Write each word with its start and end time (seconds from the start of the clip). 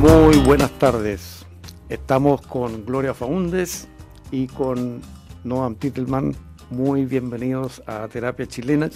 Muy 0.00 0.38
buenas 0.38 0.70
tardes. 0.78 1.44
Estamos 1.90 2.40
con 2.40 2.86
Gloria 2.86 3.12
Faúndes 3.12 3.86
y 4.30 4.46
con 4.46 5.02
Noam 5.44 5.74
Titelman. 5.74 6.34
Muy 6.70 7.04
bienvenidos 7.04 7.82
a 7.86 8.08
Terapia 8.08 8.46
Chilena. 8.46 8.88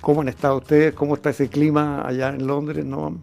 ¿Cómo 0.00 0.22
han 0.22 0.28
estado 0.28 0.56
ustedes? 0.56 0.94
¿Cómo 0.94 1.16
está 1.16 1.28
ese 1.28 1.50
clima 1.50 2.08
allá 2.08 2.30
en 2.30 2.46
Londres, 2.46 2.82
Noam? 2.86 3.18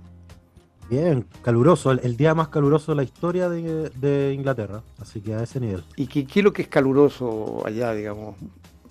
Bien, 0.88 1.26
caluroso, 1.42 1.90
el, 1.90 2.16
día 2.16 2.36
más 2.36 2.50
caluroso 2.50 2.92
de 2.92 2.98
la 2.98 3.04
historia 3.04 3.50
de, 3.50 4.34
Inglaterra, 4.36 4.84
así 5.00 5.20
que 5.20 5.34
a 5.34 5.42
ese 5.42 5.60
nivel. 5.60 5.84
¿Y 5.96 6.06
qué, 6.06 6.28
qué, 6.28 6.42
es 6.42 6.44
lo 6.44 6.54
que 6.54 6.62
es 6.62 6.68
caluroso 6.68 7.64
allá, 7.66 7.92
digamos? 7.92 8.36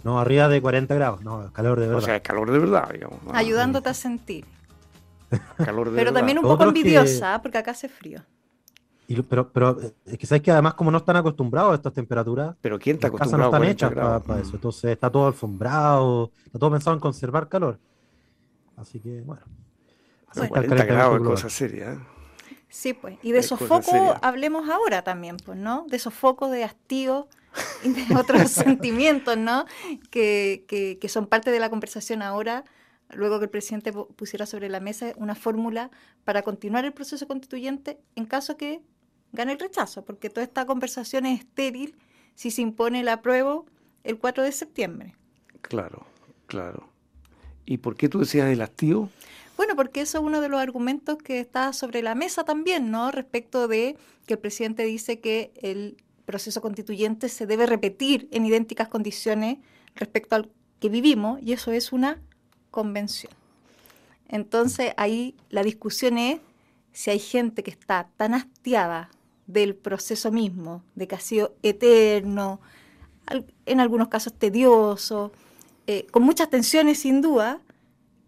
No, 0.03 0.19
arriba 0.19 0.49
de 0.49 0.61
40 0.61 0.93
grados, 0.97 1.23
no, 1.23 1.53
calor 1.53 1.79
de 1.79 1.87
verdad. 1.87 2.03
O 2.03 2.05
sea, 2.05 2.19
calor 2.19 2.51
de 2.51 2.59
verdad, 2.59 2.91
digamos. 2.93 3.21
Ayudándote 3.33 3.91
a 3.91 3.95
sentir. 3.95 4.45
pero 5.95 6.13
también 6.13 6.39
un 6.39 6.45
poco 6.45 6.65
envidiosa, 6.65 7.41
porque 7.43 7.59
acá 7.59 7.73
hace 7.73 7.89
frío. 7.89 8.23
pero, 9.29 9.53
pero 9.53 9.79
es 10.07 10.19
que 10.19 10.27
sabes 10.27 10.43
que 10.43 10.51
además 10.51 10.75
como 10.75 10.91
no 10.91 10.99
están 10.99 11.17
acostumbrados 11.17 11.73
a 11.73 11.75
estas 11.77 11.93
temperaturas, 11.93 12.55
pero 12.61 12.79
quién 12.79 12.97
está 12.97 13.09
acostumbrado 13.09 13.51
no 13.51 13.57
están 13.57 13.71
hechas 13.71 13.93
para, 13.93 14.41
eso, 14.41 14.57
entonces 14.57 14.91
está 14.91 15.11
todo 15.11 15.27
alfombrado, 15.27 16.31
está 16.45 16.59
todo 16.59 16.71
pensado 16.71 16.95
en 16.95 17.01
conservar 17.01 17.49
calor. 17.49 17.79
Así 18.77 19.01
que 19.01 19.21
bueno. 19.23 19.43
bueno 20.35 20.49
40 20.49 20.85
grados 20.85 21.21
es 21.21 21.27
cosa 21.27 21.51
seria. 21.51 21.93
¿eh? 21.93 21.99
Sí, 22.69 22.95
pues. 22.95 23.19
Y 23.23 23.33
de 23.33 23.43
sofoco 23.43 24.17
hablemos 24.23 24.69
ahora 24.71 25.03
también, 25.03 25.37
pues, 25.37 25.59
¿no? 25.59 25.85
De 25.91 25.99
sofoco, 25.99 26.49
de 26.49 26.65
hastío 26.65 27.29
y 27.85 27.91
de 27.91 28.17
otros 28.17 28.51
sentimientos, 28.51 29.37
¿no? 29.37 29.67
Que, 30.11 30.65
que, 30.67 30.99
que 30.99 31.09
son 31.11 31.27
parte 31.27 31.51
de 31.51 31.61
la 31.61 31.69
conversación 31.69 32.23
ahora 32.23 32.65
luego 33.13 33.39
que 33.39 33.45
el 33.45 33.51
presidente 33.51 33.93
pusiera 33.93 34.47
sobre 34.47 34.69
la 34.69 34.81
mesa 34.81 35.13
una 35.17 35.35
fórmula 35.35 35.91
para 36.25 36.43
continuar 36.43 36.85
el 36.85 36.93
proceso 36.93 37.27
constituyente 37.27 37.99
en 38.17 38.27
caso 38.27 38.57
que 38.57 38.81
gane 39.33 39.53
el 39.53 39.59
rechazo, 39.59 40.05
porque 40.05 40.31
toda 40.31 40.45
esta 40.45 40.67
conversación 40.67 41.27
es 41.27 41.41
estéril 41.41 41.95
si 42.35 42.51
se 42.51 42.63
impone 42.63 43.01
el 43.01 43.09
apruebo 43.09 43.67
el 44.05 44.19
4 44.19 44.45
de 44.45 44.53
septiembre. 44.53 45.15
Claro, 45.61 46.07
claro. 46.47 46.89
¿Y 47.65 47.79
por 47.79 47.97
qué 47.97 48.09
tú 48.09 48.21
decías 48.21 48.49
el 48.49 48.61
hastío? 48.61 49.09
Bueno, 49.57 49.77
porque 49.77 50.01
eso 50.01 50.19
es 50.19 50.25
uno 50.25 50.41
de 50.41 50.49
los 50.49 50.61
argumentos 50.61 51.19
que 51.19 51.39
está 51.39 51.73
sobre 51.73 52.03
la 52.03 52.15
mesa 52.15 52.45
también, 52.45 52.91
¿no? 52.91 53.11
Respecto 53.11 53.69
de 53.69 53.97
que 54.27 54.35
el 54.35 54.41
presidente 54.41 54.85
dice 54.85 55.21
que 55.21 55.53
el 55.63 55.97
proceso 56.25 56.61
constituyente 56.61 57.29
se 57.29 57.47
debe 57.47 57.67
repetir 57.67 58.29
en 58.33 58.47
idénticas 58.47 58.89
condiciones 58.89 59.59
respecto 59.95 60.37
al 60.37 60.51
que 60.81 60.89
vivimos, 60.89 61.41
y 61.43 61.53
eso 61.53 61.71
es 61.71 61.93
una 61.93 62.21
convención. 62.73 63.33
Entonces 64.29 64.95
ahí 64.97 65.37
la 65.51 65.63
discusión 65.63 66.19
es 66.19 66.41
si 66.93 67.11
hay 67.11 67.21
gente 67.21 67.63
que 67.63 67.71
está 67.71 68.09
tan 68.17 68.35
hastiada 68.35 69.11
del 69.47 69.77
proceso 69.77 70.33
mismo, 70.33 70.83
de 70.95 71.07
que 71.07 71.15
ha 71.15 71.21
sido 71.21 71.55
eterno, 71.63 72.61
en 73.67 73.81
algunos 73.81 74.09
casos 74.09 74.33
tedioso, 74.33 75.33
eh, 75.87 76.07
con 76.11 76.23
muchas 76.23 76.51
tensiones 76.51 76.99
sin 76.99 77.21
duda, 77.21 77.61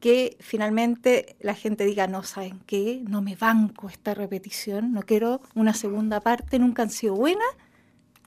que 0.01 0.37
finalmente 0.41 1.37
la 1.41 1.55
gente 1.55 1.85
diga, 1.87 2.07
no, 2.07 2.23
¿saben 2.23 2.61
qué? 2.67 3.03
No 3.09 3.23
me 3.23 3.37
banco 3.37 3.89
esta 3.89 4.13
repetición, 4.13 4.93
no 4.93 5.03
quiero 5.03 5.41
una 5.55 5.73
segunda 5.73 6.21
parte, 6.21 6.59
nunca 6.59 6.83
han 6.83 6.91
sido 6.91 7.15
buenas, 7.15 7.49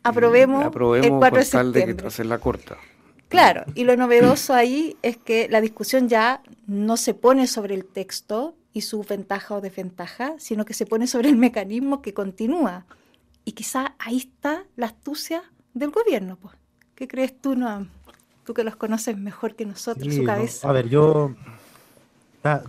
aprobemos, 0.01 0.65
el 0.65 0.71
4 0.71 1.37
de 1.37 1.45
septiembre. 1.45 1.93
de 1.93 2.09
que 2.09 2.23
la 2.23 2.39
corta. 2.39 2.77
Claro, 3.29 3.65
y 3.75 3.83
lo 3.83 3.97
novedoso 3.97 4.53
ahí 4.53 4.95
es 5.01 5.17
que 5.17 5.47
la 5.49 5.59
discusión 5.59 6.07
ya 6.07 6.41
no 6.65 6.95
se 6.95 7.13
pone 7.13 7.47
sobre 7.47 7.75
el 7.75 7.85
texto 7.85 8.55
y 8.71 8.81
su 8.81 9.03
ventaja 9.03 9.55
o 9.55 9.61
desventaja, 9.61 10.35
sino 10.37 10.63
que 10.63 10.73
se 10.73 10.85
pone 10.85 11.07
sobre 11.07 11.29
el 11.29 11.35
mecanismo 11.35 12.01
que 12.01 12.13
continúa. 12.13 12.85
Y 13.43 13.51
quizá 13.51 13.95
ahí 13.99 14.17
está 14.17 14.65
la 14.75 14.87
astucia 14.87 15.43
del 15.73 15.91
gobierno. 15.91 16.37
Pues. 16.41 16.55
¿Qué 16.95 17.07
crees 17.07 17.39
tú, 17.39 17.55
Noam? 17.55 17.89
Tú 18.45 18.53
que 18.53 18.63
los 18.63 18.77
conoces 18.77 19.17
mejor 19.17 19.55
que 19.55 19.65
nosotros, 19.65 20.13
su 20.13 20.23
cabeza. 20.23 20.69
a 20.69 20.71
ver, 20.71 20.89
yo... 20.89 21.33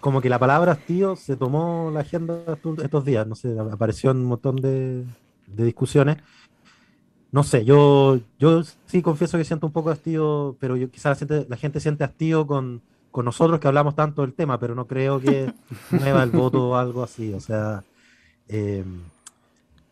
Como 0.00 0.20
que 0.20 0.28
la 0.28 0.40
palabra 0.40 0.74
tío 0.74 1.14
se 1.14 1.36
tomó 1.36 1.92
la 1.92 2.00
agenda 2.00 2.42
estos 2.82 3.04
días, 3.04 3.24
no 3.28 3.36
sé, 3.36 3.56
apareció 3.70 4.10
en 4.10 4.16
un 4.16 4.24
montón 4.24 4.56
de, 4.56 5.04
de 5.46 5.64
discusiones 5.64 6.16
no 7.30 7.42
sé, 7.42 7.64
yo, 7.64 8.18
yo 8.38 8.62
sí 8.86 9.02
confieso 9.02 9.36
que 9.36 9.44
siento 9.44 9.66
un 9.66 9.72
poco 9.72 9.90
hastío, 9.90 10.56
pero 10.60 10.76
yo 10.76 10.90
quizás 10.90 11.20
la 11.48 11.56
gente, 11.56 11.80
siente 11.80 12.04
hastío 12.04 12.46
con, 12.46 12.80
nosotros 13.14 13.58
que 13.58 13.66
hablamos 13.66 13.96
tanto 13.96 14.22
del 14.22 14.32
tema, 14.32 14.60
pero 14.60 14.76
no 14.76 14.86
creo 14.86 15.20
que 15.20 15.52
mueva 15.90 16.22
el 16.22 16.30
voto 16.30 16.70
o 16.70 16.76
algo 16.76 17.02
así. 17.02 17.34
O 17.34 17.40
sea, 17.40 17.82
eh, 18.48 18.84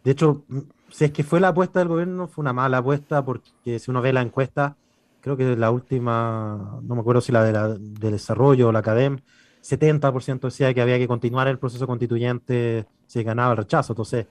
de 0.04 0.10
hecho, 0.10 0.44
si 0.90 1.06
es 1.06 1.10
que 1.10 1.24
fue 1.24 1.40
la 1.40 1.48
apuesta 1.48 1.80
del 1.80 1.88
gobierno, 1.88 2.28
fue 2.28 2.42
una 2.42 2.52
mala 2.52 2.78
apuesta, 2.78 3.24
porque 3.24 3.80
si 3.80 3.90
uno 3.90 4.00
ve 4.00 4.12
la 4.12 4.22
encuesta, 4.22 4.76
creo 5.20 5.36
que 5.36 5.56
la 5.56 5.72
última, 5.72 6.78
no 6.82 6.94
me 6.94 7.00
acuerdo 7.00 7.20
si 7.20 7.32
la 7.32 7.42
de 7.42 7.52
la, 7.52 7.68
del 7.68 8.12
desarrollo 8.12 8.68
o 8.68 8.72
la 8.72 8.78
academia, 8.78 9.20
70% 9.62 10.40
decía 10.40 10.72
que 10.72 10.80
había 10.80 10.98
que 10.98 11.08
continuar 11.08 11.48
el 11.48 11.58
proceso 11.58 11.86
constituyente 11.86 12.86
si 13.08 13.24
ganaba 13.24 13.50
el 13.52 13.58
rechazo. 13.58 13.92
Entonces, 13.92 14.26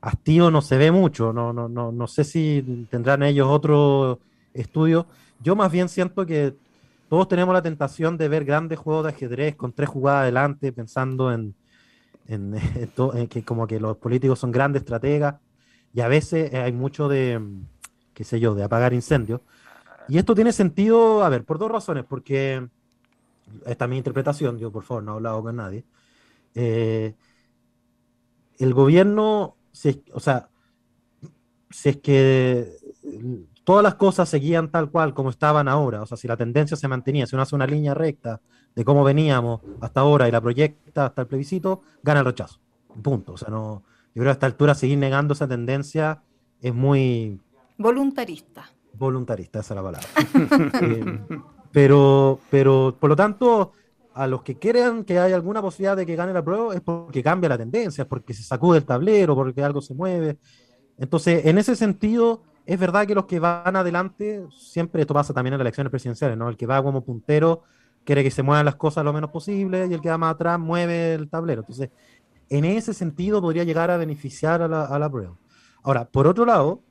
hastío 0.00 0.50
no 0.50 0.62
se 0.62 0.78
ve 0.78 0.90
mucho, 0.90 1.32
no, 1.32 1.52
no, 1.52 1.68
no, 1.68 1.92
no 1.92 2.06
sé 2.06 2.24
si 2.24 2.86
tendrán 2.90 3.22
ellos 3.22 3.48
otro 3.48 4.20
estudio. 4.54 5.06
Yo 5.40 5.56
más 5.56 5.70
bien 5.70 5.88
siento 5.88 6.26
que 6.26 6.54
todos 7.08 7.28
tenemos 7.28 7.52
la 7.54 7.62
tentación 7.62 8.16
de 8.16 8.28
ver 8.28 8.44
grandes 8.44 8.78
juegos 8.78 9.04
de 9.04 9.10
ajedrez 9.10 9.56
con 9.56 9.72
tres 9.72 9.88
jugadas 9.88 10.22
adelante, 10.22 10.72
pensando 10.72 11.32
en, 11.32 11.54
en, 12.28 12.54
que 13.28 13.44
como 13.44 13.66
que 13.66 13.80
los 13.80 13.96
políticos 13.96 14.38
son 14.38 14.52
grandes 14.52 14.82
estrategas 14.82 15.36
y 15.92 16.00
a 16.00 16.08
veces 16.08 16.54
hay 16.54 16.72
mucho 16.72 17.08
de, 17.08 17.40
qué 18.14 18.24
sé 18.24 18.40
yo, 18.40 18.54
de 18.54 18.64
apagar 18.64 18.92
incendios. 18.92 19.40
Y 20.08 20.18
esto 20.18 20.34
tiene 20.34 20.52
sentido, 20.52 21.24
a 21.24 21.28
ver, 21.28 21.44
por 21.44 21.58
dos 21.58 21.70
razones, 21.70 22.04
porque 22.08 22.66
esta 23.66 23.84
es 23.84 23.90
mi 23.90 23.96
interpretación, 23.96 24.58
yo 24.58 24.70
por 24.70 24.84
favor 24.84 25.02
no 25.02 25.12
he 25.12 25.14
hablado 25.16 25.42
con 25.42 25.56
nadie. 25.56 25.84
Eh, 26.54 27.14
el 28.58 28.74
gobierno 28.74 29.56
o 30.12 30.20
sea, 30.20 30.48
si 31.70 31.88
es 31.90 31.96
que 31.98 32.76
todas 33.64 33.82
las 33.82 33.94
cosas 33.94 34.28
seguían 34.28 34.70
tal 34.70 34.90
cual 34.90 35.14
como 35.14 35.30
estaban 35.30 35.68
ahora, 35.68 36.02
o 36.02 36.06
sea, 36.06 36.16
si 36.16 36.26
la 36.26 36.36
tendencia 36.36 36.76
se 36.76 36.88
mantenía, 36.88 37.26
si 37.26 37.36
uno 37.36 37.42
hace 37.42 37.54
una 37.54 37.66
línea 37.66 37.94
recta 37.94 38.40
de 38.74 38.84
cómo 38.84 39.04
veníamos 39.04 39.60
hasta 39.80 40.00
ahora 40.00 40.28
y 40.28 40.32
la 40.32 40.40
proyecta 40.40 41.06
hasta 41.06 41.22
el 41.22 41.28
plebiscito, 41.28 41.82
gana 42.02 42.20
el 42.20 42.26
rechazo. 42.26 42.60
Punto. 43.02 43.34
O 43.34 43.36
sea, 43.36 43.48
no, 43.48 43.82
yo 44.14 44.14
creo 44.14 44.24
que 44.24 44.30
a 44.30 44.32
esta 44.32 44.46
altura 44.46 44.74
seguir 44.74 44.98
negando 44.98 45.34
esa 45.34 45.48
tendencia 45.48 46.22
es 46.60 46.74
muy... 46.74 47.40
Voluntarista. 47.78 48.70
Voluntarista, 48.94 49.60
esa 49.60 49.74
es 49.74 49.76
la 49.76 49.82
palabra. 49.82 50.08
Eh, 50.82 51.38
pero, 51.72 52.40
pero, 52.50 52.96
por 52.98 53.10
lo 53.10 53.16
tanto, 53.16 53.72
a 54.14 54.26
los 54.26 54.42
que 54.42 54.58
crean 54.58 55.04
que 55.04 55.18
hay 55.18 55.32
alguna 55.32 55.62
posibilidad 55.62 55.96
de 55.96 56.04
que 56.04 56.16
gane 56.16 56.32
la 56.32 56.44
prueba 56.44 56.74
es 56.74 56.80
porque 56.80 57.22
cambia 57.22 57.48
la 57.48 57.58
tendencia, 57.58 58.06
porque 58.06 58.34
se 58.34 58.42
sacude 58.42 58.78
el 58.78 58.84
tablero, 58.84 59.34
porque 59.34 59.62
algo 59.62 59.80
se 59.80 59.94
mueve. 59.94 60.38
Entonces, 60.98 61.46
en 61.46 61.58
ese 61.58 61.76
sentido, 61.76 62.42
es 62.66 62.78
verdad 62.78 63.06
que 63.06 63.14
los 63.14 63.26
que 63.26 63.38
van 63.38 63.76
adelante, 63.76 64.44
siempre 64.56 65.02
esto 65.02 65.14
pasa 65.14 65.32
también 65.32 65.54
en 65.54 65.58
las 65.58 65.64
elecciones 65.64 65.90
presidenciales, 65.90 66.36
¿no? 66.36 66.48
El 66.48 66.56
que 66.56 66.66
va 66.66 66.82
como 66.82 67.04
puntero 67.04 67.62
quiere 68.04 68.22
que 68.22 68.30
se 68.30 68.42
muevan 68.42 68.64
las 68.64 68.76
cosas 68.76 69.04
lo 69.04 69.12
menos 69.12 69.30
posible 69.30 69.86
y 69.88 69.94
el 69.94 70.00
que 70.00 70.08
va 70.08 70.18
más 70.18 70.34
atrás 70.34 70.58
mueve 70.58 71.14
el 71.14 71.28
tablero. 71.28 71.60
Entonces, 71.60 71.90
en 72.48 72.64
ese 72.64 72.94
sentido 72.94 73.40
podría 73.40 73.64
llegar 73.64 73.90
a 73.90 73.96
beneficiar 73.96 74.62
a 74.62 74.68
la, 74.68 74.84
a 74.84 75.10
prueba. 75.10 75.36
Ahora, 75.82 76.04
por 76.06 76.26
otro 76.26 76.44
lado, 76.44 76.82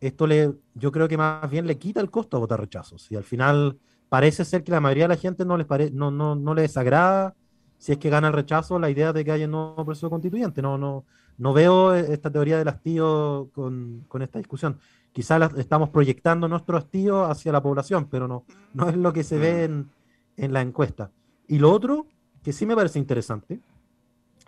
esto 0.00 0.26
le, 0.26 0.54
yo 0.74 0.90
creo 0.90 1.06
que 1.06 1.16
más 1.16 1.48
bien 1.50 1.66
le 1.66 1.78
quita 1.78 2.00
el 2.00 2.10
costo 2.10 2.36
a 2.36 2.40
votar 2.40 2.60
rechazo. 2.60 2.98
Si 2.98 3.14
al 3.14 3.24
final 3.24 3.78
parece 4.12 4.44
ser 4.44 4.62
que 4.62 4.70
la 4.70 4.78
mayoría 4.78 5.04
de 5.04 5.14
la 5.14 5.16
gente 5.16 5.42
no 5.46 5.56
les, 5.56 5.66
no, 5.94 6.10
no, 6.10 6.34
no 6.34 6.52
les 6.52 6.76
agrada 6.76 7.34
si 7.78 7.92
es 7.92 7.98
que 7.98 8.10
gana 8.10 8.28
el 8.28 8.34
rechazo 8.34 8.78
la 8.78 8.90
idea 8.90 9.10
de 9.10 9.24
que 9.24 9.32
haya 9.32 9.46
un 9.46 9.52
nuevo 9.52 9.86
proceso 9.86 10.10
constituyente. 10.10 10.60
No, 10.60 10.76
no, 10.76 11.06
no 11.38 11.54
veo 11.54 11.94
esta 11.94 12.30
teoría 12.30 12.58
del 12.58 12.68
hastío 12.68 13.48
con, 13.54 14.04
con 14.08 14.20
esta 14.20 14.38
discusión. 14.38 14.76
Quizás 15.12 15.56
estamos 15.56 15.88
proyectando 15.88 16.46
nuestro 16.46 16.76
hastío 16.76 17.24
hacia 17.24 17.52
la 17.52 17.62
población, 17.62 18.06
pero 18.10 18.28
no, 18.28 18.44
no 18.74 18.90
es 18.90 18.98
lo 18.98 19.14
que 19.14 19.24
se 19.24 19.38
ve 19.38 19.64
en, 19.64 19.88
en 20.36 20.52
la 20.52 20.60
encuesta. 20.60 21.10
Y 21.48 21.58
lo 21.58 21.72
otro, 21.72 22.06
que 22.42 22.52
sí 22.52 22.66
me 22.66 22.76
parece 22.76 22.98
interesante, 22.98 23.60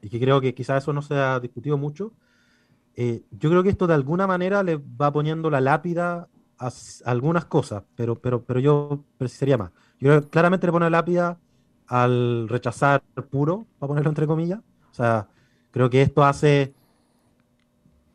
y 0.03 0.11
que 0.11 0.21
creo 0.21 0.43
que 0.43 0.53
quizás 0.53 0.83
eso 0.83 0.93
no 0.93 1.01
se 1.01 1.15
ha 1.15 1.41
discutido 1.41 1.79
mucho, 1.79 2.13
eh, 2.97 3.23
yo 3.31 3.49
creo 3.49 3.63
que 3.63 3.71
esto 3.71 3.87
de 3.87 3.95
alguna 3.95 4.27
manera 4.27 4.63
le 4.63 4.77
va 4.77 5.11
poniendo 5.11 5.49
la 5.49 5.63
lápida 5.63 6.29
algunas 7.05 7.45
cosas, 7.47 7.83
pero, 7.97 8.17
pero, 8.17 8.43
pero 8.45 8.61
yo 8.61 9.05
precisaría 9.19 9.59
más. 9.59 9.71
Yo 10.01 10.09
creo 10.11 10.23
que 10.23 10.29
claramente 10.29 10.67
le 10.67 10.73
pone 10.73 10.91
lápida 10.91 11.39
al 11.87 12.49
rechazar 12.49 13.03
puro, 13.31 13.67
para 13.79 13.89
ponerlo 13.89 14.11
entre 14.11 14.27
comillas. 14.27 14.61
O 14.91 14.95
sea, 14.95 15.29
creo 15.71 15.91
que 15.91 16.03
esto 16.03 16.25
hace 16.25 16.75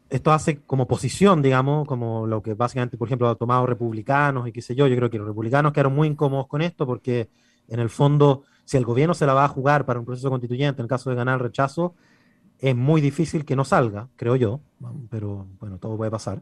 esto 0.09 0.31
hace 0.31 0.61
como 0.61 0.87
posición, 0.87 1.41
digamos, 1.41 1.87
como 1.87 2.25
lo 2.25 2.41
que 2.41 2.55
básicamente, 2.55 2.97
por 2.97 3.07
ejemplo, 3.07 3.29
ha 3.29 3.35
tomado 3.35 3.65
republicanos 3.65 4.47
y 4.47 4.51
qué 4.51 4.61
sé 4.61 4.75
yo. 4.75 4.87
Yo 4.87 4.95
creo 4.95 5.09
que 5.09 5.17
los 5.17 5.27
republicanos 5.27 5.71
quedaron 5.71 5.93
muy 5.93 6.07
incómodos 6.07 6.47
con 6.47 6.61
esto 6.61 6.85
porque, 6.85 7.29
en 7.67 7.79
el 7.79 7.89
fondo, 7.89 8.43
si 8.65 8.77
el 8.77 8.85
gobierno 8.85 9.13
se 9.13 9.25
la 9.25 9.33
va 9.33 9.45
a 9.45 9.47
jugar 9.47 9.85
para 9.85 9.99
un 9.99 10.05
proceso 10.05 10.29
constituyente, 10.29 10.81
en 10.81 10.85
el 10.85 10.89
caso 10.89 11.09
de 11.09 11.15
ganar 11.15 11.35
el 11.35 11.41
rechazo, 11.41 11.93
es 12.57 12.75
muy 12.75 13.01
difícil 13.01 13.45
que 13.45 13.55
no 13.55 13.63
salga, 13.63 14.09
creo 14.15 14.35
yo, 14.35 14.59
pero 15.09 15.45
bueno, 15.59 15.77
todo 15.77 15.95
puede 15.95 16.11
pasar. 16.11 16.41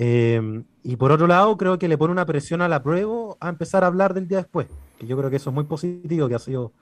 Eh, 0.00 0.62
y 0.84 0.94
por 0.94 1.10
otro 1.10 1.26
lado, 1.26 1.56
creo 1.56 1.76
que 1.76 1.88
le 1.88 1.98
pone 1.98 2.12
una 2.12 2.24
presión 2.24 2.62
a 2.62 2.68
la 2.68 2.82
prueba 2.84 3.34
a 3.40 3.48
empezar 3.48 3.82
a 3.82 3.88
hablar 3.88 4.14
del 4.14 4.28
día 4.28 4.38
después, 4.38 4.68
que 4.96 5.08
yo 5.08 5.18
creo 5.18 5.28
que 5.28 5.36
eso 5.36 5.50
es 5.50 5.54
muy 5.54 5.64
positivo, 5.64 6.28
que 6.28 6.36
ha 6.36 6.38
sido 6.38 6.72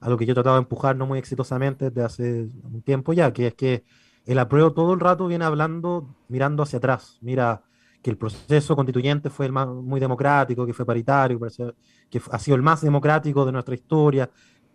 algo 0.00 0.16
que 0.16 0.24
yo 0.24 0.32
he 0.32 0.34
tratado 0.34 0.56
de 0.56 0.62
empujar 0.62 0.96
no 0.96 1.06
muy 1.06 1.18
exitosamente 1.18 1.90
desde 1.90 2.02
hace 2.02 2.48
un 2.64 2.80
tiempo 2.82 3.12
ya, 3.12 3.30
que 3.30 3.48
es 3.48 3.54
que 3.54 3.84
el 4.24 4.38
apruebo 4.38 4.72
todo 4.72 4.94
el 4.94 5.00
rato 5.00 5.26
viene 5.26 5.44
hablando, 5.44 6.16
mirando 6.28 6.62
hacia 6.62 6.78
atrás, 6.78 7.18
mira 7.20 7.62
que 8.02 8.10
el 8.10 8.16
proceso 8.16 8.74
constituyente 8.74 9.28
fue 9.28 9.46
el 9.46 9.52
más, 9.52 9.68
muy 9.68 10.00
democrático, 10.00 10.66
que 10.66 10.72
fue 10.72 10.86
paritario, 10.86 11.38
que 11.38 12.22
ha 12.30 12.38
sido 12.38 12.56
el 12.56 12.62
más 12.62 12.80
democrático 12.80 13.44
de 13.44 13.52
nuestra 13.52 13.74
historia, 13.74 14.30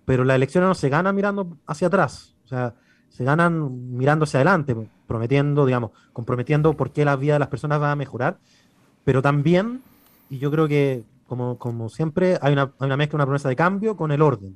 pero 0.06 0.24
las 0.24 0.36
elecciones 0.36 0.68
no 0.68 0.76
se 0.76 0.88
ganan 0.88 1.16
mirando 1.16 1.58
hacia 1.66 1.88
atrás, 1.88 2.36
o 2.46 2.48
sea, 2.48 2.76
se 3.18 3.24
ganan 3.24 3.98
mirando 3.98 4.26
hacia 4.26 4.42
adelante, 4.42 4.76
prometiendo, 5.08 5.66
digamos, 5.66 5.90
comprometiendo 6.14 6.76
por 6.76 6.92
qué 6.92 7.04
la 7.04 7.16
vida 7.16 7.34
de 7.34 7.40
las 7.40 7.48
personas 7.48 7.82
va 7.82 7.92
a 7.92 7.96
mejorar, 7.96 8.38
pero 9.04 9.24
también, 9.24 9.82
y 10.30 10.38
yo 10.38 10.52
creo 10.52 10.68
que 10.68 11.04
como, 11.26 11.58
como 11.58 11.90
siempre, 11.90 12.38
hay 12.44 12.54
una, 12.54 12.72
hay 12.78 12.86
una 12.86 12.96
mezcla, 12.96 13.18
una 13.18 13.26
promesa 13.26 13.50
de 13.50 13.56
cambio 13.56 13.98
con 13.98 14.12
el 14.12 14.22
orden. 14.22 14.56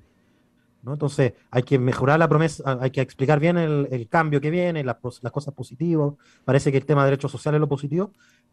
¿no? 0.83 0.93
Entonces, 0.93 1.33
hay 1.49 1.63
que 1.63 1.79
mejorar 1.79 2.19
la 2.19 2.29
promesa, 2.29 2.77
hay 2.79 2.91
que 2.91 3.01
explicar 3.01 3.39
bien 3.39 3.57
el, 3.57 3.87
el 3.89 4.07
cambio 4.07 4.39
que 4.39 4.51
viene, 4.51 4.83
las, 4.83 4.97
las, 5.21 5.31
cosas 5.31 5.55
positivas. 5.55 6.13
Parece 6.45 6.71
que 6.71 6.77
el 6.77 6.85
tema 6.85 7.03
de 7.03 7.09
derechos 7.09 7.31
sociales 7.31 7.57
es 7.57 7.61
lo 7.61 7.67
positivo, 7.67 8.11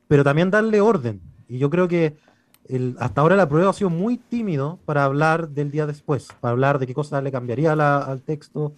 pero 0.08 0.24
también 0.24 0.50
darle 0.50 0.80
orden. 0.80 1.20
Y 1.48 1.58
yo 1.58 1.68
creo 1.68 1.86
que 1.86 2.16
el, 2.64 2.96
hasta 2.98 3.20
ahora 3.20 3.36
la 3.36 3.46
prueba 3.46 3.68
ha 3.68 3.74
sido 3.74 3.90
muy 3.90 4.16
tímido 4.16 4.78
para 4.86 5.04
hablar 5.04 5.50
del 5.50 5.70
día 5.70 5.86
después, 5.86 6.28
para 6.40 6.52
hablar 6.52 6.78
de 6.78 6.86
qué 6.86 6.94
cosas 6.94 7.22
le 7.22 7.30
cambiaría 7.30 7.76
la, 7.76 7.98
al 7.98 8.22
texto. 8.22 8.72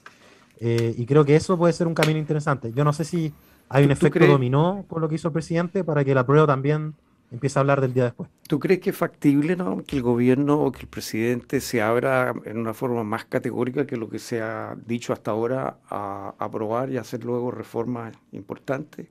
Eh, 0.61 0.95
y 0.97 1.07
creo 1.07 1.25
que 1.25 1.35
eso 1.35 1.57
puede 1.57 1.73
ser 1.73 1.87
un 1.87 1.95
camino 1.95 2.19
interesante. 2.19 2.73
Yo 2.73 2.85
no 2.85 2.93
sé 2.93 3.05
si 3.05 3.33
hay 3.71 3.85
un 3.85 3.91
efecto 3.91 4.19
crees? 4.19 4.31
dominó 4.31 4.85
con 4.89 5.01
lo 5.01 5.09
que 5.09 5.15
hizo 5.15 5.29
el 5.29 5.33
presidente 5.33 5.83
para 5.83 6.05
que 6.05 6.15
la 6.15 6.25
prueba 6.27 6.47
también 6.47 6.95
empiece 7.31 7.59
a 7.59 7.61
hablar 7.61 7.81
del 7.81 7.95
día 7.95 8.05
después. 8.05 8.29
¿Tú 8.47 8.59
crees 8.59 8.81
que 8.81 8.91
es 8.91 8.97
factible 8.97 9.57
¿no? 9.57 9.83
que 9.85 9.97
el 9.97 10.03
gobierno 10.03 10.61
o 10.61 10.71
que 10.71 10.81
el 10.81 10.89
presidente 10.89 11.61
se 11.61 11.81
abra 11.81 12.35
en 12.45 12.59
una 12.59 12.75
forma 12.75 13.05
más 13.05 13.25
categórica 13.25 13.87
que 13.87 13.97
lo 13.97 14.11
que 14.11 14.19
se 14.19 14.43
ha 14.43 14.77
dicho 14.87 15.13
hasta 15.13 15.31
ahora 15.31 15.79
a 15.89 16.35
aprobar 16.39 16.91
y 16.91 16.99
hacer 16.99 17.25
luego 17.25 17.51
reformas 17.51 18.15
importantes? 18.33 19.07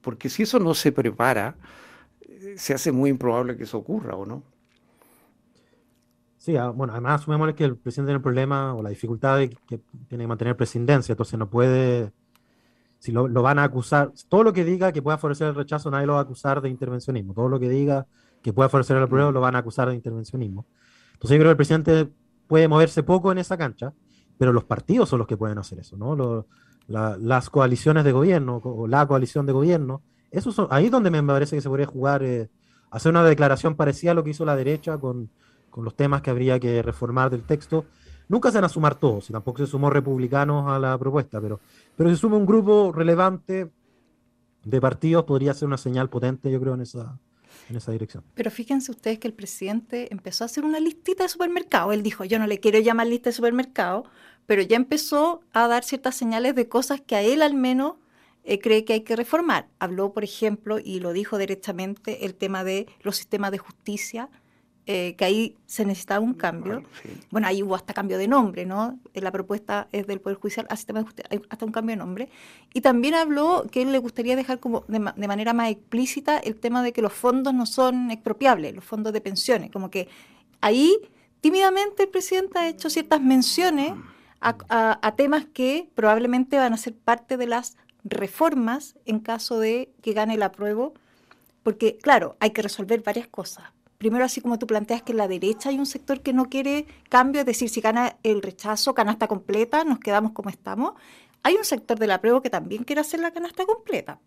Porque 0.00 0.30
si 0.30 0.44
eso 0.44 0.58
no 0.60 0.74
se 0.74 0.92
prepara, 0.92 1.56
se 2.56 2.74
hace 2.74 2.92
muy 2.92 3.10
improbable 3.10 3.56
que 3.56 3.64
eso 3.64 3.78
ocurra, 3.78 4.16
¿o 4.16 4.24
no? 4.24 4.42
Sí, 6.44 6.58
ah, 6.58 6.68
bueno, 6.68 6.92
además 6.92 7.22
asumimos 7.22 7.54
que 7.54 7.64
el 7.64 7.78
presidente 7.78 8.08
tiene 8.08 8.18
el 8.18 8.22
problema 8.22 8.74
o 8.74 8.82
la 8.82 8.90
dificultad 8.90 9.38
de 9.38 9.48
que 9.48 9.80
tiene 10.08 10.24
que 10.24 10.28
mantener 10.28 10.54
presidencia, 10.54 11.14
entonces 11.14 11.38
no 11.38 11.48
puede, 11.48 12.12
si 12.98 13.12
lo, 13.12 13.28
lo, 13.28 13.40
van 13.40 13.58
a 13.58 13.64
acusar, 13.64 14.12
todo 14.28 14.44
lo 14.44 14.52
que 14.52 14.62
diga 14.62 14.92
que 14.92 15.00
pueda 15.00 15.16
favorecer 15.16 15.48
el 15.48 15.54
rechazo, 15.54 15.90
nadie 15.90 16.06
lo 16.06 16.12
va 16.12 16.18
a 16.18 16.22
acusar 16.24 16.60
de 16.60 16.68
intervencionismo, 16.68 17.32
todo 17.32 17.48
lo 17.48 17.58
que 17.58 17.70
diga 17.70 18.06
que 18.42 18.52
pueda 18.52 18.68
favorecer 18.68 18.98
el 18.98 19.04
apruebo 19.04 19.32
lo 19.32 19.40
van 19.40 19.56
a 19.56 19.60
acusar 19.60 19.88
de 19.88 19.94
intervencionismo. 19.94 20.66
Entonces 21.14 21.30
yo 21.30 21.38
creo 21.38 21.46
que 21.46 21.50
el 21.52 21.56
presidente 21.56 22.10
puede 22.46 22.68
moverse 22.68 23.02
poco 23.02 23.32
en 23.32 23.38
esa 23.38 23.56
cancha, 23.56 23.94
pero 24.36 24.52
los 24.52 24.64
partidos 24.64 25.08
son 25.08 25.20
los 25.20 25.26
que 25.26 25.38
pueden 25.38 25.56
hacer 25.56 25.78
eso, 25.78 25.96
¿no? 25.96 26.44
La, 26.88 27.16
las 27.16 27.48
coaliciones 27.48 28.04
de 28.04 28.12
gobierno 28.12 28.60
o 28.62 28.86
la 28.86 29.06
coalición 29.06 29.46
de 29.46 29.54
gobierno, 29.54 30.02
eso 30.30 30.52
son, 30.52 30.68
ahí 30.70 30.84
es 30.84 30.90
donde 30.90 31.10
me 31.10 31.22
parece 31.22 31.56
que 31.56 31.62
se 31.62 31.70
podría 31.70 31.86
jugar, 31.86 32.22
eh, 32.22 32.50
hacer 32.90 33.08
una 33.12 33.24
declaración 33.24 33.76
parecida 33.76 34.10
a 34.10 34.14
lo 34.14 34.22
que 34.24 34.32
hizo 34.32 34.44
la 34.44 34.56
derecha 34.56 34.98
con, 34.98 35.30
con, 35.74 35.84
los 35.84 35.94
temas 35.94 36.22
que 36.22 36.30
habría 36.30 36.60
que 36.60 36.82
reformar 36.82 37.30
del 37.30 37.42
texto. 37.42 37.84
Nunca 38.28 38.50
se 38.50 38.58
van 38.58 38.64
a 38.64 38.68
sumar 38.68 38.94
todos, 38.94 39.28
y 39.28 39.32
tampoco 39.32 39.58
se 39.58 39.66
sumó 39.66 39.90
republicanos 39.90 40.70
a 40.70 40.78
la 40.78 40.96
propuesta, 40.96 41.40
pero, 41.40 41.60
pero 41.96 42.10
se 42.10 42.16
suma 42.16 42.36
un 42.36 42.46
grupo 42.46 42.92
relevante 42.92 43.70
de 44.64 44.80
partidos, 44.80 45.24
podría 45.24 45.52
ser 45.52 45.66
una 45.68 45.76
señal 45.76 46.08
potente, 46.08 46.50
yo 46.50 46.60
creo, 46.60 46.74
en 46.74 46.80
esa, 46.80 47.18
en 47.68 47.76
esa 47.76 47.92
dirección. 47.92 48.24
Pero 48.34 48.50
fíjense 48.50 48.90
ustedes 48.92 49.18
que 49.18 49.28
el 49.28 49.34
presidente 49.34 50.08
empezó 50.10 50.44
a 50.44 50.46
hacer 50.46 50.64
una 50.64 50.80
listita 50.80 51.24
de 51.24 51.28
supermercados. 51.28 51.92
Él 51.92 52.02
dijo, 52.02 52.24
yo 52.24 52.38
no 52.38 52.46
le 52.46 52.60
quiero 52.60 52.78
llamar 52.78 53.06
lista 53.06 53.30
de 53.30 53.34
supermercados, 53.34 54.08
pero 54.46 54.62
ya 54.62 54.76
empezó 54.76 55.42
a 55.52 55.68
dar 55.68 55.84
ciertas 55.84 56.14
señales 56.14 56.54
de 56.54 56.68
cosas 56.68 57.00
que 57.00 57.16
a 57.16 57.22
él 57.22 57.42
al 57.42 57.54
menos 57.54 57.94
eh, 58.44 58.58
cree 58.58 58.84
que 58.84 58.92
hay 58.92 59.00
que 59.00 59.16
reformar. 59.16 59.68
Habló, 59.78 60.12
por 60.12 60.24
ejemplo, 60.24 60.78
y 60.78 61.00
lo 61.00 61.12
dijo 61.12 61.38
directamente, 61.38 62.26
el 62.26 62.34
tema 62.34 62.62
de 62.62 62.86
los 63.02 63.16
sistemas 63.16 63.50
de 63.50 63.58
justicia, 63.58 64.30
eh, 64.86 65.14
que 65.16 65.24
ahí 65.24 65.56
se 65.64 65.86
necesitaba 65.86 66.20
un 66.20 66.34
cambio. 66.34 66.74
Bueno, 66.74 66.88
sí. 67.02 67.08
bueno, 67.30 67.46
ahí 67.46 67.62
hubo 67.62 67.74
hasta 67.74 67.94
cambio 67.94 68.18
de 68.18 68.28
nombre, 68.28 68.66
¿no? 68.66 68.98
La 69.14 69.32
propuesta 69.32 69.88
es 69.92 70.06
del 70.06 70.20
Poder 70.20 70.36
Judicial 70.38 70.66
justicia, 70.68 71.24
hay 71.30 71.40
hasta 71.48 71.64
un 71.64 71.72
cambio 71.72 71.94
de 71.94 71.96
nombre. 71.96 72.28
Y 72.74 72.82
también 72.82 73.14
habló 73.14 73.64
que 73.70 73.80
él 73.80 73.92
le 73.92 73.98
gustaría 73.98 74.36
dejar 74.36 74.60
como 74.60 74.84
de, 74.88 74.98
de, 75.16 75.28
manera 75.28 75.54
más 75.54 75.70
explícita 75.70 76.36
el 76.38 76.56
tema 76.56 76.82
de 76.82 76.92
que 76.92 77.00
los 77.00 77.14
fondos 77.14 77.54
no 77.54 77.64
son 77.64 78.10
expropiables, 78.10 78.74
los 78.74 78.84
fondos 78.84 79.14
de 79.14 79.22
pensiones, 79.22 79.70
como 79.70 79.90
que 79.90 80.08
ahí 80.60 80.94
tímidamente 81.40 82.02
el 82.02 82.08
presidente 82.10 82.58
ha 82.58 82.68
hecho 82.68 82.90
ciertas 82.90 83.22
menciones 83.22 83.94
a, 84.42 84.56
a, 84.68 84.98
a 85.00 85.16
temas 85.16 85.46
que 85.46 85.88
probablemente 85.94 86.58
van 86.58 86.74
a 86.74 86.76
ser 86.76 86.94
parte 86.94 87.38
de 87.38 87.46
las 87.46 87.78
reformas 88.04 88.96
en 89.06 89.18
caso 89.18 89.58
de 89.58 89.94
que 90.02 90.12
gane 90.12 90.34
el 90.34 90.42
apruebo, 90.42 90.92
porque 91.62 91.96
claro, 91.96 92.36
hay 92.38 92.50
que 92.50 92.60
resolver 92.60 93.02
varias 93.02 93.28
cosas. 93.28 93.73
Primero, 94.04 94.26
así 94.26 94.42
como 94.42 94.58
tú 94.58 94.66
planteas 94.66 95.00
que 95.00 95.12
en 95.12 95.16
la 95.16 95.28
derecha 95.28 95.70
hay 95.70 95.78
un 95.78 95.86
sector 95.86 96.20
que 96.20 96.34
no 96.34 96.50
quiere 96.50 96.84
cambio, 97.08 97.40
es 97.40 97.46
decir, 97.46 97.70
si 97.70 97.80
gana 97.80 98.18
el 98.22 98.42
rechazo, 98.42 98.92
canasta 98.92 99.28
completa, 99.28 99.82
nos 99.82 99.98
quedamos 99.98 100.32
como 100.32 100.50
estamos. 100.50 100.92
Hay 101.42 101.54
un 101.54 101.64
sector 101.64 101.98
del 101.98 102.10
apruebo 102.10 102.42
que 102.42 102.50
también 102.50 102.84
quiere 102.84 103.00
hacer 103.00 103.20
la 103.20 103.30
canasta 103.30 103.64
completa. 103.64 104.20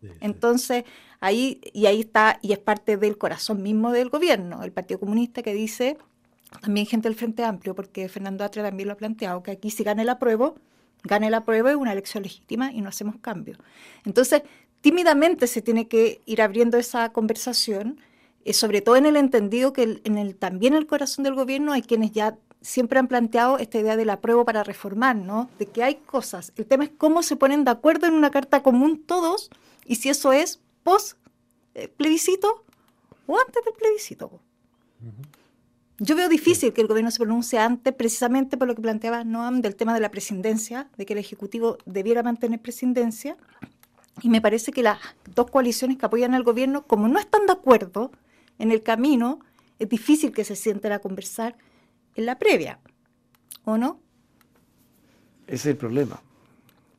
Sí, 0.00 0.08
sí. 0.08 0.14
Entonces, 0.22 0.84
ahí, 1.20 1.60
y 1.74 1.84
ahí 1.84 2.00
está, 2.00 2.38
y 2.40 2.52
es 2.52 2.58
parte 2.58 2.96
del 2.96 3.18
corazón 3.18 3.62
mismo 3.62 3.92
del 3.92 4.08
gobierno, 4.08 4.62
el 4.62 4.72
Partido 4.72 4.98
Comunista 4.98 5.42
que 5.42 5.52
dice, 5.52 5.98
también 6.62 6.86
gente 6.86 7.06
del 7.06 7.14
Frente 7.14 7.44
Amplio, 7.44 7.74
porque 7.74 8.08
Fernando 8.08 8.44
Atria 8.44 8.64
también 8.64 8.86
lo 8.86 8.94
ha 8.94 8.96
planteado, 8.96 9.42
que 9.42 9.50
aquí 9.50 9.68
si 9.68 9.84
gana 9.84 10.00
el 10.00 10.08
apruebo, 10.08 10.54
gane 11.04 11.28
la 11.28 11.44
prueba 11.44 11.68
es 11.68 11.76
una 11.76 11.92
elección 11.92 12.22
legítima 12.22 12.72
y 12.72 12.80
no 12.80 12.88
hacemos 12.88 13.16
cambio. 13.20 13.58
Entonces, 14.06 14.40
tímidamente 14.80 15.46
se 15.48 15.60
tiene 15.60 15.86
que 15.86 16.22
ir 16.24 16.40
abriendo 16.40 16.78
esa 16.78 17.12
conversación, 17.12 18.00
eh, 18.48 18.54
sobre 18.54 18.80
todo 18.80 18.96
en 18.96 19.04
el 19.04 19.16
entendido 19.16 19.74
que 19.74 19.82
el, 19.82 20.00
en 20.04 20.16
el, 20.16 20.34
también 20.34 20.72
el 20.72 20.86
corazón 20.86 21.22
del 21.22 21.34
gobierno 21.34 21.74
hay 21.74 21.82
quienes 21.82 22.12
ya 22.12 22.38
siempre 22.62 22.98
han 22.98 23.06
planteado 23.06 23.58
esta 23.58 23.78
idea 23.78 23.94
de 23.94 24.06
la 24.06 24.22
prueba 24.22 24.42
para 24.46 24.64
reformar, 24.64 25.16
¿no? 25.16 25.50
De 25.58 25.66
que 25.66 25.82
hay 25.82 25.96
cosas. 25.96 26.54
El 26.56 26.64
tema 26.64 26.84
es 26.84 26.90
cómo 26.96 27.22
se 27.22 27.36
ponen 27.36 27.64
de 27.64 27.72
acuerdo 27.72 28.06
en 28.06 28.14
una 28.14 28.30
carta 28.30 28.62
común 28.62 29.02
todos 29.04 29.50
y 29.84 29.96
si 29.96 30.08
eso 30.08 30.32
es 30.32 30.62
post 30.82 31.18
eh, 31.74 31.88
plebiscito 31.88 32.64
o 33.26 33.38
antes 33.38 33.62
del 33.66 33.74
plebiscito. 33.74 34.28
Uh 34.28 35.06
-huh. 35.06 35.26
Yo 35.98 36.16
veo 36.16 36.30
difícil 36.30 36.72
que 36.72 36.80
el 36.80 36.86
gobierno 36.86 37.10
se 37.10 37.18
pronuncie 37.18 37.58
antes, 37.58 37.92
precisamente 37.92 38.56
por 38.56 38.66
lo 38.66 38.74
que 38.74 38.80
planteaba 38.80 39.24
Noam 39.24 39.60
del 39.60 39.76
tema 39.76 39.92
de 39.92 40.00
la 40.00 40.10
presidencia, 40.10 40.88
de 40.96 41.04
que 41.04 41.12
el 41.12 41.18
Ejecutivo 41.18 41.76
debiera 41.84 42.22
mantener 42.22 42.62
presidencia. 42.62 43.36
Y 44.22 44.30
me 44.30 44.40
parece 44.40 44.72
que 44.72 44.82
las 44.82 44.98
dos 45.34 45.50
coaliciones 45.50 45.98
que 45.98 46.06
apoyan 46.06 46.32
al 46.34 46.44
gobierno, 46.44 46.86
como 46.86 47.08
no 47.08 47.18
están 47.18 47.44
de 47.44 47.52
acuerdo 47.52 48.10
en 48.58 48.72
el 48.72 48.82
camino, 48.82 49.40
es 49.78 49.88
difícil 49.88 50.32
que 50.32 50.44
se 50.44 50.56
sienten 50.56 50.92
a 50.92 50.98
conversar 50.98 51.56
en 52.14 52.26
la 52.26 52.38
previa, 52.38 52.80
¿o 53.64 53.78
no? 53.78 54.00
Ese 55.46 55.54
es 55.54 55.66
el 55.66 55.76
problema 55.76 56.20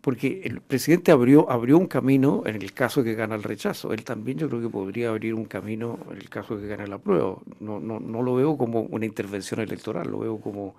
porque 0.02 0.42
el 0.44 0.62
presidente 0.62 1.12
abrió, 1.12 1.50
abrió 1.52 1.78
un 1.78 1.88
camino 1.88 2.44
en 2.46 2.56
el 2.56 2.74
caso 2.74 3.04
que 3.04 3.16
gana 3.16 3.36
el 3.36 3.44
rechazo. 3.44 3.92
Él 3.94 4.04
también 4.04 4.38
yo 4.38 4.48
creo 4.48 4.62
que 4.62 4.70
podría 4.70 5.10
abrir 5.10 5.34
un 5.34 5.46
camino 5.46 6.00
en 6.10 6.18
el 6.18 6.30
caso 6.30 6.58
que 6.58 6.68
gane 6.68 6.88
la 6.88 6.98
prueba. 6.98 7.38
No, 7.60 7.80
no, 7.80 8.00
no 8.00 8.22
lo 8.22 8.36
veo 8.36 8.58
como 8.58 8.82
una 8.82 9.06
intervención 9.06 9.60
electoral, 9.60 10.10
lo 10.10 10.20
veo 10.20 10.38
como 10.40 10.76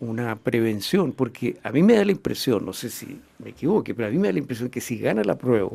una 0.00 0.36
prevención, 0.36 1.12
porque 1.12 1.58
a 1.62 1.72
mí 1.72 1.82
me 1.82 1.94
da 1.94 2.04
la 2.04 2.12
impresión, 2.12 2.64
no 2.64 2.72
sé 2.72 2.90
si 2.90 3.20
me 3.38 3.50
equivoque, 3.50 3.94
pero 3.94 4.08
a 4.08 4.10
mí 4.10 4.18
me 4.18 4.28
da 4.28 4.32
la 4.34 4.38
impresión 4.38 4.68
que 4.68 4.80
si 4.80 4.98
gana 4.98 5.24
la 5.24 5.36
prueba, 5.36 5.70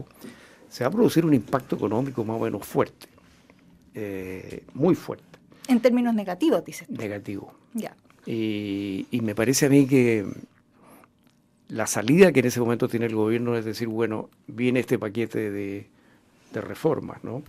se 0.70 0.84
va 0.84 0.88
a 0.88 0.92
producir 0.92 1.26
un 1.26 1.34
impacto 1.34 1.76
económico 1.76 2.24
más 2.24 2.38
o 2.40 2.46
menos 2.46 2.66
fuerte, 2.66 3.08
eh, 3.94 4.64
muy 4.74 4.96
fuerte. 4.96 5.40
En 5.68 5.80
términos 5.80 6.14
negativos, 6.14 6.64
dices. 6.66 6.90
Negativo. 6.90 7.54
Ya. 7.74 7.96
Y, 8.26 9.08
y 9.12 9.22
me 9.22 9.36
parece 9.36 9.66
a 9.68 9.70
mí 9.70 9.86
que 9.88 10.26
la 11.70 11.88
salida 11.88 12.32
que 12.32 12.42
en 12.42 12.48
ese 12.48 12.60
momento 12.60 12.88
tiene 12.88 13.08
el 13.08 13.16
gobierno 13.16 13.58
es 13.58 13.66
decir, 13.66 13.88
bueno, 13.88 14.30
viene 14.48 14.80
este 14.82 15.00
paquete 15.00 15.52
de, 15.52 15.88
de 16.54 16.62
reformas, 16.62 17.24
¿no? 17.24 17.44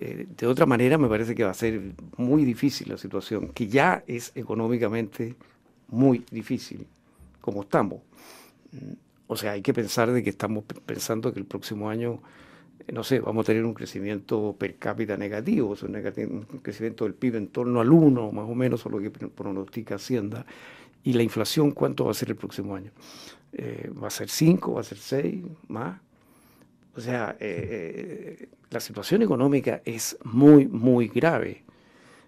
Eh, 0.00 0.26
de 0.36 0.46
otra 0.46 0.66
manera 0.66 0.98
me 0.98 1.08
parece 1.08 1.34
que 1.34 1.44
va 1.44 1.50
a 1.50 1.54
ser 1.54 1.80
muy 2.16 2.44
difícil 2.44 2.88
la 2.88 2.98
situación, 2.98 3.48
que 3.48 3.68
ya 3.68 4.02
es 4.06 4.32
económicamente 4.34 5.36
muy 5.88 6.24
difícil, 6.30 6.86
como 7.40 7.62
estamos. 7.62 8.00
O 9.26 9.36
sea, 9.36 9.52
hay 9.52 9.62
que 9.62 9.72
pensar 9.72 10.10
de 10.10 10.22
que 10.22 10.30
estamos 10.30 10.64
pensando 10.84 11.32
que 11.32 11.38
el 11.38 11.46
próximo 11.46 11.88
año, 11.88 12.20
no 12.92 13.02
sé, 13.02 13.20
vamos 13.20 13.44
a 13.44 13.46
tener 13.46 13.64
un 13.64 13.74
crecimiento 13.74 14.54
per 14.58 14.76
cápita 14.76 15.16
negativo, 15.16 15.74
un 15.82 16.60
crecimiento 16.62 17.04
del 17.04 17.14
PIB 17.14 17.36
en 17.36 17.48
torno 17.48 17.80
al 17.80 17.90
1, 17.90 18.32
más 18.32 18.48
o 18.48 18.54
menos, 18.54 18.84
o 18.84 18.90
lo 18.90 18.98
que 18.98 19.10
pronostica 19.10 19.94
Hacienda, 19.94 20.44
y 21.02 21.12
la 21.14 21.22
inflación, 21.22 21.72
¿cuánto 21.72 22.04
va 22.04 22.10
a 22.10 22.14
ser 22.14 22.30
el 22.30 22.36
próximo 22.36 22.76
año? 22.76 22.90
Eh, 23.52 23.90
¿Va 24.02 24.08
a 24.08 24.10
ser 24.10 24.28
5? 24.28 24.74
¿Va 24.74 24.80
a 24.80 24.84
ser 24.84 24.98
6? 24.98 25.42
¿Más? 25.68 26.00
O 26.96 27.00
sea, 27.00 27.36
eh, 27.40 28.48
la 28.70 28.80
situación 28.80 29.22
económica 29.22 29.80
es 29.84 30.16
muy, 30.24 30.66
muy 30.66 31.08
grave. 31.08 31.62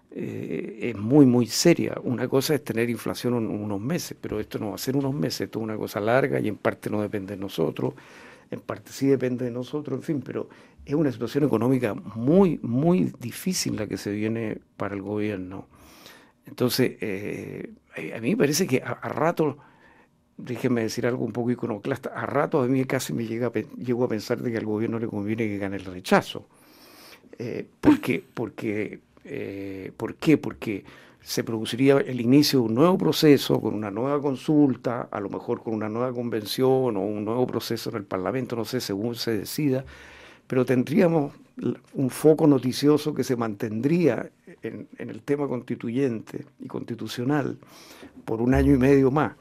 es 0.09 0.95
muy, 0.95 1.25
muy 1.27 1.45
seria. 1.45 1.95
Una 2.03 2.27
cosa 2.27 2.55
es 2.55 2.63
tener 2.63 2.89
inflación 2.89 3.33
unos 3.35 3.79
meses, 3.79 4.17
pero 4.19 4.39
esto 4.39 4.57
no 4.57 4.69
va 4.69 4.75
a 4.75 4.79
ser 4.79 4.95
unos 4.95 5.13
meses, 5.13 5.41
esto 5.41 5.59
es 5.59 5.63
una 5.63 5.77
cosa 5.77 5.99
larga 5.99 6.39
y 6.39 6.47
en 6.47 6.57
parte 6.57 6.89
no 6.89 7.01
depende 7.01 7.35
de 7.35 7.41
nosotros, 7.41 7.93
en 8.51 8.59
parte 8.61 8.91
sí 8.91 9.07
depende 9.07 9.45
de 9.45 9.51
nosotros, 9.51 9.97
en 9.97 10.03
fin, 10.03 10.21
pero 10.21 10.49
es 10.85 10.95
una 10.95 11.11
situación 11.11 11.43
económica 11.43 11.93
muy, 11.93 12.59
muy 12.61 13.13
difícil 13.19 13.75
la 13.75 13.87
que 13.87 13.97
se 13.97 14.11
viene 14.11 14.59
para 14.77 14.95
el 14.95 15.01
gobierno. 15.01 15.67
Entonces, 16.45 16.93
eh, 17.01 17.73
a 18.15 18.19
mí 18.21 18.31
me 18.31 18.37
parece 18.37 18.65
que 18.67 18.81
a, 18.81 18.93
rato, 19.09 19.57
déjenme 20.37 20.83
decir 20.83 21.05
algo 21.05 21.25
un 21.25 21.33
poco 21.33 21.51
iconoclasta, 21.51 22.09
a 22.09 22.25
rato 22.25 22.61
a 22.61 22.67
mí 22.67 22.85
casi 22.85 23.11
me 23.11 23.25
llega, 23.25 23.51
llego 23.77 24.05
a 24.05 24.07
pensar 24.07 24.41
de 24.41 24.51
que 24.51 24.57
al 24.57 24.65
gobierno 24.65 24.97
le 24.97 25.07
conviene 25.07 25.47
que 25.47 25.57
gane 25.57 25.75
el 25.75 25.85
rechazo. 25.85 26.47
Eh, 27.37 27.67
¿por, 27.81 27.99
qué? 27.99 28.23
Porque, 28.33 29.01
eh, 29.25 29.91
¿Por 29.97 30.15
qué? 30.15 30.37
Porque 30.37 30.85
se 31.27 31.43
produciría 31.43 31.97
el 31.97 32.21
inicio 32.21 32.59
de 32.59 32.65
un 32.67 32.75
nuevo 32.75 32.97
proceso 32.97 33.59
con 33.59 33.73
una 33.73 33.91
nueva 33.91 34.21
consulta, 34.21 35.09
a 35.11 35.19
lo 35.19 35.29
mejor 35.29 35.61
con 35.61 35.73
una 35.73 35.89
nueva 35.89 36.13
convención 36.13 36.95
o 36.95 37.01
un 37.01 37.25
nuevo 37.25 37.45
proceso 37.45 37.89
en 37.89 37.97
el 37.97 38.05
Parlamento, 38.05 38.55
no 38.55 38.63
sé, 38.63 38.79
según 38.79 39.13
se 39.15 39.39
decida, 39.39 39.83
pero 40.47 40.65
tendríamos 40.65 41.33
un 41.95 42.09
foco 42.09 42.47
noticioso 42.47 43.13
que 43.13 43.25
se 43.25 43.35
mantendría 43.35 44.31
en, 44.61 44.87
el 44.97 45.21
tema 45.23 45.49
constituyente 45.49 46.45
y 46.59 46.67
constitucional 46.67 47.57
por 48.23 48.41
un 48.41 48.53
año 48.53 48.73
y 48.73 48.77
medio 48.77 49.11
más. 49.11 49.33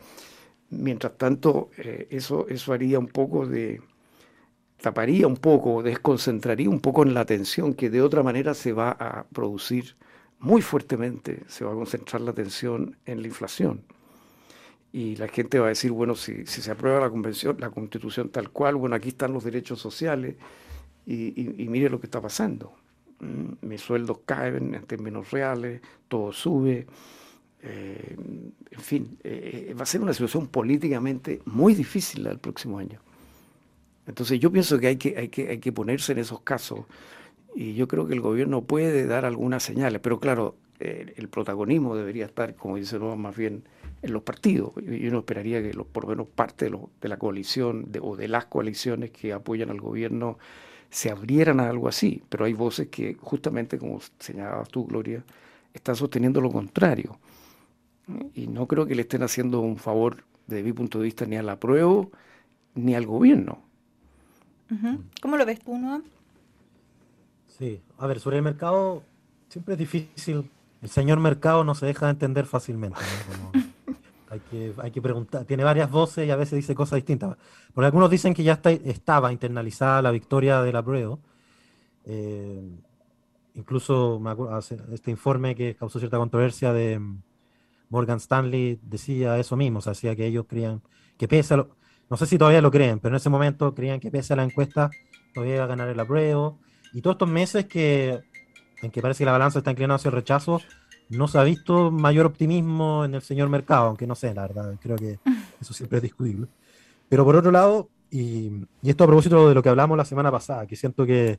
Mientras 0.71 1.17
tanto, 1.17 1.71
eh, 1.79 2.09
eso, 2.11 2.49
eso 2.49 2.73
haría 2.73 2.99
un 2.99 3.07
poco 3.07 3.47
de, 3.47 3.81
taparía 4.81 5.29
un 5.29 5.37
poco, 5.37 5.85
desconcentraría 5.85 6.69
un 6.69 6.81
poco 6.81 7.05
en 7.05 7.15
la 7.15 7.21
atención 7.21 7.75
que 7.75 7.91
de 7.91 8.03
otra 8.03 8.25
manera 8.25 8.55
se 8.55 8.73
va 8.73 8.91
a 8.91 9.25
producir 9.33 9.95
muy 10.39 10.63
fuertemente, 10.63 11.43
se 11.49 11.65
va 11.65 11.73
a 11.73 11.75
concentrar 11.75 12.21
la 12.23 12.31
atención 12.31 12.97
en 13.07 13.23
la 13.23 13.29
inflación. 13.29 13.83
Y 14.93 15.17
la 15.17 15.29
gente 15.29 15.59
va 15.59 15.67
a 15.67 15.69
decir, 15.71 15.93
bueno, 15.93 16.15
si, 16.15 16.47
si 16.47 16.63
se 16.63 16.71
aprueba 16.71 17.01
la 17.01 17.11
convención, 17.11 17.57
la 17.59 17.71
constitución 17.71 18.31
tal 18.31 18.51
cual, 18.51 18.77
bueno, 18.77 18.97
aquí 18.97 19.09
están 19.09 19.33
los 19.33 19.45
derechos 19.45 19.81
sociales, 19.81 20.37
y, 21.07 21.69
mire 21.69 21.89
lo 21.89 22.01
que 22.01 22.07
está 22.07 22.21
pasando. 22.21 22.75
Mm, 23.21 23.67
mis 23.67 23.81
sueldos 23.81 24.19
caen 24.25 24.75
en 24.75 24.83
términos 24.85 25.31
reales, 25.31 25.81
todo 26.09 26.33
sube. 26.33 26.87
Eh, 27.63 28.17
en 28.71 28.81
fin, 28.81 29.19
eh, 29.23 29.75
va 29.79 29.85
a 29.85 29.87
ser 29.87 30.01
una 30.01 30.13
situación 30.13 30.49
políticamente 30.49 31.41
muy 31.47 31.75
difícil 31.75 32.27
el 32.27 32.39
próximo 32.39 32.79
año. 32.79 33.01
Entonces 34.07 34.39
yo 34.39 34.53
pienso 34.53 34.79
que 34.79 34.89
hay 34.89 34.97
que, 34.97 35.17
hay 35.17 35.29
que 35.29 35.49
hay 35.49 35.59
que 35.59 35.73
ponerse 35.73 36.13
en 36.13 36.19
esos 36.19 36.41
casos 36.41 36.81
y 37.57 37.75
yo 37.75 37.89
creo 37.89 38.07
que 38.07 38.13
el 38.13 38.21
gobierno 38.21 38.63
puede 38.63 39.07
dar 39.07 39.25
algunas 39.25 39.63
señales, 39.63 40.01
pero 40.03 40.21
claro, 40.21 40.57
el 40.79 41.29
protagonismo 41.29 41.97
debería 41.97 42.27
estar, 42.27 42.55
como 42.55 42.77
dice 42.77 42.99
Nueva, 42.99 43.17
más 43.17 43.35
bien 43.35 43.65
en 44.03 44.13
los 44.13 44.23
partidos. 44.23 44.73
Yo, 44.77 45.11
no 45.11 45.21
esperaría 45.21 45.63
que 45.63 45.71
por 45.71 46.05
lo 46.05 46.11
menos 46.11 46.29
parte 46.29 46.71
de, 46.71 47.09
la 47.09 47.17
coalición 47.17 47.89
o 48.03 48.15
de 48.15 48.29
las 48.29 48.45
coaliciones 48.45 49.11
que 49.11 49.33
apoyan 49.33 49.71
al 49.71 49.81
gobierno 49.81 50.39
se 50.91 51.11
abrieran 51.11 51.61
a 51.61 51.71
algo 51.71 51.89
así, 51.89 52.23
pero 52.29 52.45
hay 52.45 52.53
voces 52.53 52.89
que 52.89 53.17
justamente, 53.21 53.79
como 53.79 54.01
señalabas 54.19 54.69
tú, 54.69 54.87
Gloria, 54.87 55.25
están 55.73 55.97
sosteniendo 55.97 56.43
lo 56.43 56.53
contrario. 56.53 57.19
Y 58.35 58.49
no 58.49 58.67
creo 58.67 58.87
que 58.87 58.95
le 58.95 59.03
estén 59.03 59.23
haciendo 59.23 59.61
un 59.61 59.79
favor 59.79 60.25
desde 60.47 60.63
mi 60.63 60.75
punto 60.75 60.99
de 60.99 61.05
vista 61.05 61.25
ni 61.25 61.37
a 61.37 61.43
la 61.43 61.59
prueba 61.59 62.07
ni 62.75 62.95
al 62.95 63.07
gobierno. 63.07 63.63
¿Cómo 65.23 65.37
lo 65.39 65.47
ves 65.47 65.61
tú, 65.61 65.77
Noam? 65.77 66.03
Sí, 67.59 67.81
a 67.99 68.07
ver, 68.07 68.21
sobre 68.21 68.37
el 68.37 68.43
mercado 68.43 69.03
siempre 69.49 69.75
es 69.75 69.79
difícil. 69.79 70.51
El 70.83 70.89
señor 70.91 71.21
mercado 71.21 71.65
no 71.65 71.75
se 71.75 71.87
deja 71.87 72.07
de 72.07 72.13
entender 72.13 72.47
fácilmente. 72.47 72.99
Hay 74.29 74.41
que, 74.51 74.75
hay 74.79 74.91
que 74.91 75.01
preguntar, 75.01 75.45
tiene 75.45 75.63
varias 75.63 75.89
voces 75.89 76.27
y 76.27 76.33
a 76.33 76.37
veces 76.37 76.57
dice 76.57 76.75
cosas 76.75 76.97
distintas. 76.97 77.37
Porque 77.73 77.87
algunos 77.87 78.11
dicen 78.11 78.35
que 78.35 78.43
ya 78.43 78.55
está, 78.55 78.73
estaba 78.73 79.33
internalizada 79.33 80.03
la 80.03 80.11
victoria 80.11 80.63
de 80.63 80.73
la 80.73 80.83
prueba. 80.83 81.17
Eh, 82.05 82.61
incluso 83.55 84.19
me 84.19 84.31
acuerdo, 84.31 84.59
este 84.59 85.13
informe 85.13 85.55
que 85.55 85.77
causó 85.77 86.01
cierta 86.01 86.19
controversia 86.19 86.73
de 86.73 86.99
mm, 86.99 87.23
Morgan 87.89 88.17
Stanley 88.17 88.81
decía 88.83 89.39
eso 89.39 89.57
mismo, 89.57 89.79
o 89.79 89.83
sea, 89.83 89.93
decía 89.93 90.17
que 90.17 90.27
ellos 90.27 90.47
creían 90.49 90.83
que 91.17 91.29
pese 91.29 91.55
a 91.55 91.59
lo, 91.59 91.77
no 92.11 92.17
sé 92.17 92.27
si 92.27 92.37
todavía 92.37 92.61
lo 92.61 92.73
creen, 92.73 92.99
pero 92.99 93.15
en 93.15 93.19
ese 93.19 93.31
momento 93.31 93.77
creían 93.77 94.01
que 94.01 94.11
pese 94.11 94.33
a 94.33 94.37
la 94.37 94.45
encuesta 94.45 94.91
todavía 95.35 95.55
iba 95.55 95.65
a 95.65 95.69
ganar 95.69 95.89
el 95.89 96.01
apruebo. 96.01 96.59
Y 96.97 97.03
todos 97.03 97.17
estos 97.17 97.29
meses 97.29 97.67
que 97.67 98.23
en 98.81 98.91
que 98.91 99.03
parece 99.03 99.19
que 99.19 99.27
la 99.27 99.33
balanza 99.33 99.59
está 99.59 99.71
inclinada 99.71 99.97
hacia 99.97 100.09
el 100.09 100.15
rechazo, 100.15 100.63
no 101.11 101.29
se 101.29 101.37
ha 101.37 101.45
visto 101.45 101.91
mayor 101.91 102.25
optimismo 102.25 103.05
en 103.05 103.15
el 103.15 103.21
señor 103.21 103.51
mercado, 103.51 103.89
aunque 103.89 104.07
no 104.07 104.15
sé, 104.15 104.33
la 104.33 104.47
verdad, 104.47 104.75
creo 104.81 104.97
que 104.97 105.19
eso 105.61 105.75
siempre 105.75 105.99
es 105.99 106.05
discutible. 106.05 106.47
Pero 107.07 107.23
por 107.27 107.37
otro 107.37 107.51
lado, 107.51 107.91
y, 108.11 108.51
esto 108.83 109.05
a 109.05 109.07
propósito 109.07 109.47
de 109.47 109.55
lo 109.55 109.63
que 109.63 109.69
hablamos 109.69 109.99
la 109.99 110.07
semana 110.07 110.33
pasada, 110.33 110.67
que 110.67 110.75
siento 110.75 111.05
que 111.05 111.39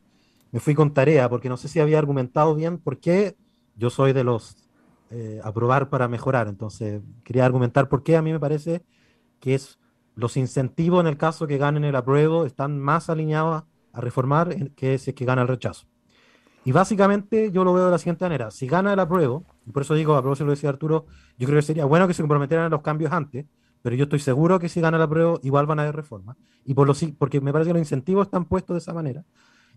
me 0.52 0.60
fui 0.60 0.76
con 0.76 0.94
tarea, 0.94 1.28
porque 1.28 1.50
no 1.50 1.58
sé 1.58 1.70
si 1.70 1.80
había 1.80 1.98
argumentado 1.98 2.54
bien 2.54 2.78
por 2.78 3.00
qué 3.00 3.36
yo 3.76 3.90
soy 3.90 4.14
de 4.14 4.24
los 4.24 4.58
eh, 5.10 5.42
aprobar 5.44 5.90
para 5.90 6.08
mejorar, 6.08 6.50
entonces 6.50 7.02
quería 7.24 7.48
argumentar 7.48 7.90
por 7.90 8.04
qué 8.04 8.16
a 8.16 8.22
mí 8.22 8.32
me 8.32 8.40
parece 8.40 8.84
que 9.40 9.56
es 9.56 9.80
los 10.14 10.38
incentivos 10.38 11.02
en 11.02 11.08
el 11.08 11.18
caso 11.18 11.48
que 11.48 11.58
ganen 11.58 11.84
el 11.84 11.96
apruebo 11.96 12.46
están 12.46 12.78
más 12.78 13.10
alineados 13.10 13.64
a 13.98 14.02
reformar 14.02 14.72
que 14.74 14.98
si 14.98 15.10
es 15.10 15.16
que 15.16 15.26
gana 15.26 15.42
el 15.42 15.48
rechazo. 15.48 15.88
Y 16.64 16.72
básicamente 16.72 17.52
yo 17.52 17.64
lo 17.64 17.74
veo 17.74 17.86
de 17.86 17.92
la 17.92 17.98
siguiente 17.98 18.26
manera. 18.26 18.52
Si 18.52 18.68
gana 18.68 18.94
el 18.94 19.00
apruebo, 19.00 19.46
y 19.66 19.72
por 19.72 19.84
eso 19.84 19.96
digo, 19.96 20.16
a 20.16 20.22
propósito 20.22 20.46
lo 20.46 20.52
decía 20.52 20.70
Arturo, 20.70 21.06
yo 21.38 21.48
creo 21.48 21.60
que 21.60 21.66
sería 21.66 21.86
bueno 21.86 22.08
que 22.08 22.14
se 22.14 22.22
comprometieran 22.22 22.66
a 22.66 22.70
los 22.70 22.82
cambios 22.82 23.12
antes, 23.12 23.46
pero 23.82 23.96
yo 23.96 24.04
estoy 24.04 24.20
seguro 24.20 24.60
que 24.60 24.70
si 24.70 24.82
gana 24.82 24.98
el 24.98 25.04
apruebo, 25.04 25.40
igual 25.44 25.66
van 25.66 25.80
a 25.80 25.84
haber 25.84 25.96
reformas. 25.96 26.36
Y 26.66 26.74
por 26.74 26.88
lo, 26.88 26.94
porque 27.18 27.42
me 27.42 27.54
parece 27.54 27.70
que 27.70 27.74
los 27.74 27.82
incentivos 27.82 28.28
están 28.28 28.46
puestos 28.46 28.76
de 28.76 28.80
esa 28.80 28.94
manera. 28.94 29.24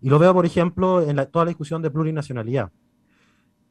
Y 0.01 0.09
lo 0.09 0.19
veo, 0.19 0.33
por 0.33 0.45
ejemplo, 0.45 1.01
en 1.01 1.15
toda 1.31 1.45
la 1.45 1.49
discusión 1.49 1.81
de 1.81 1.89
plurinacionalidad. 1.89 2.71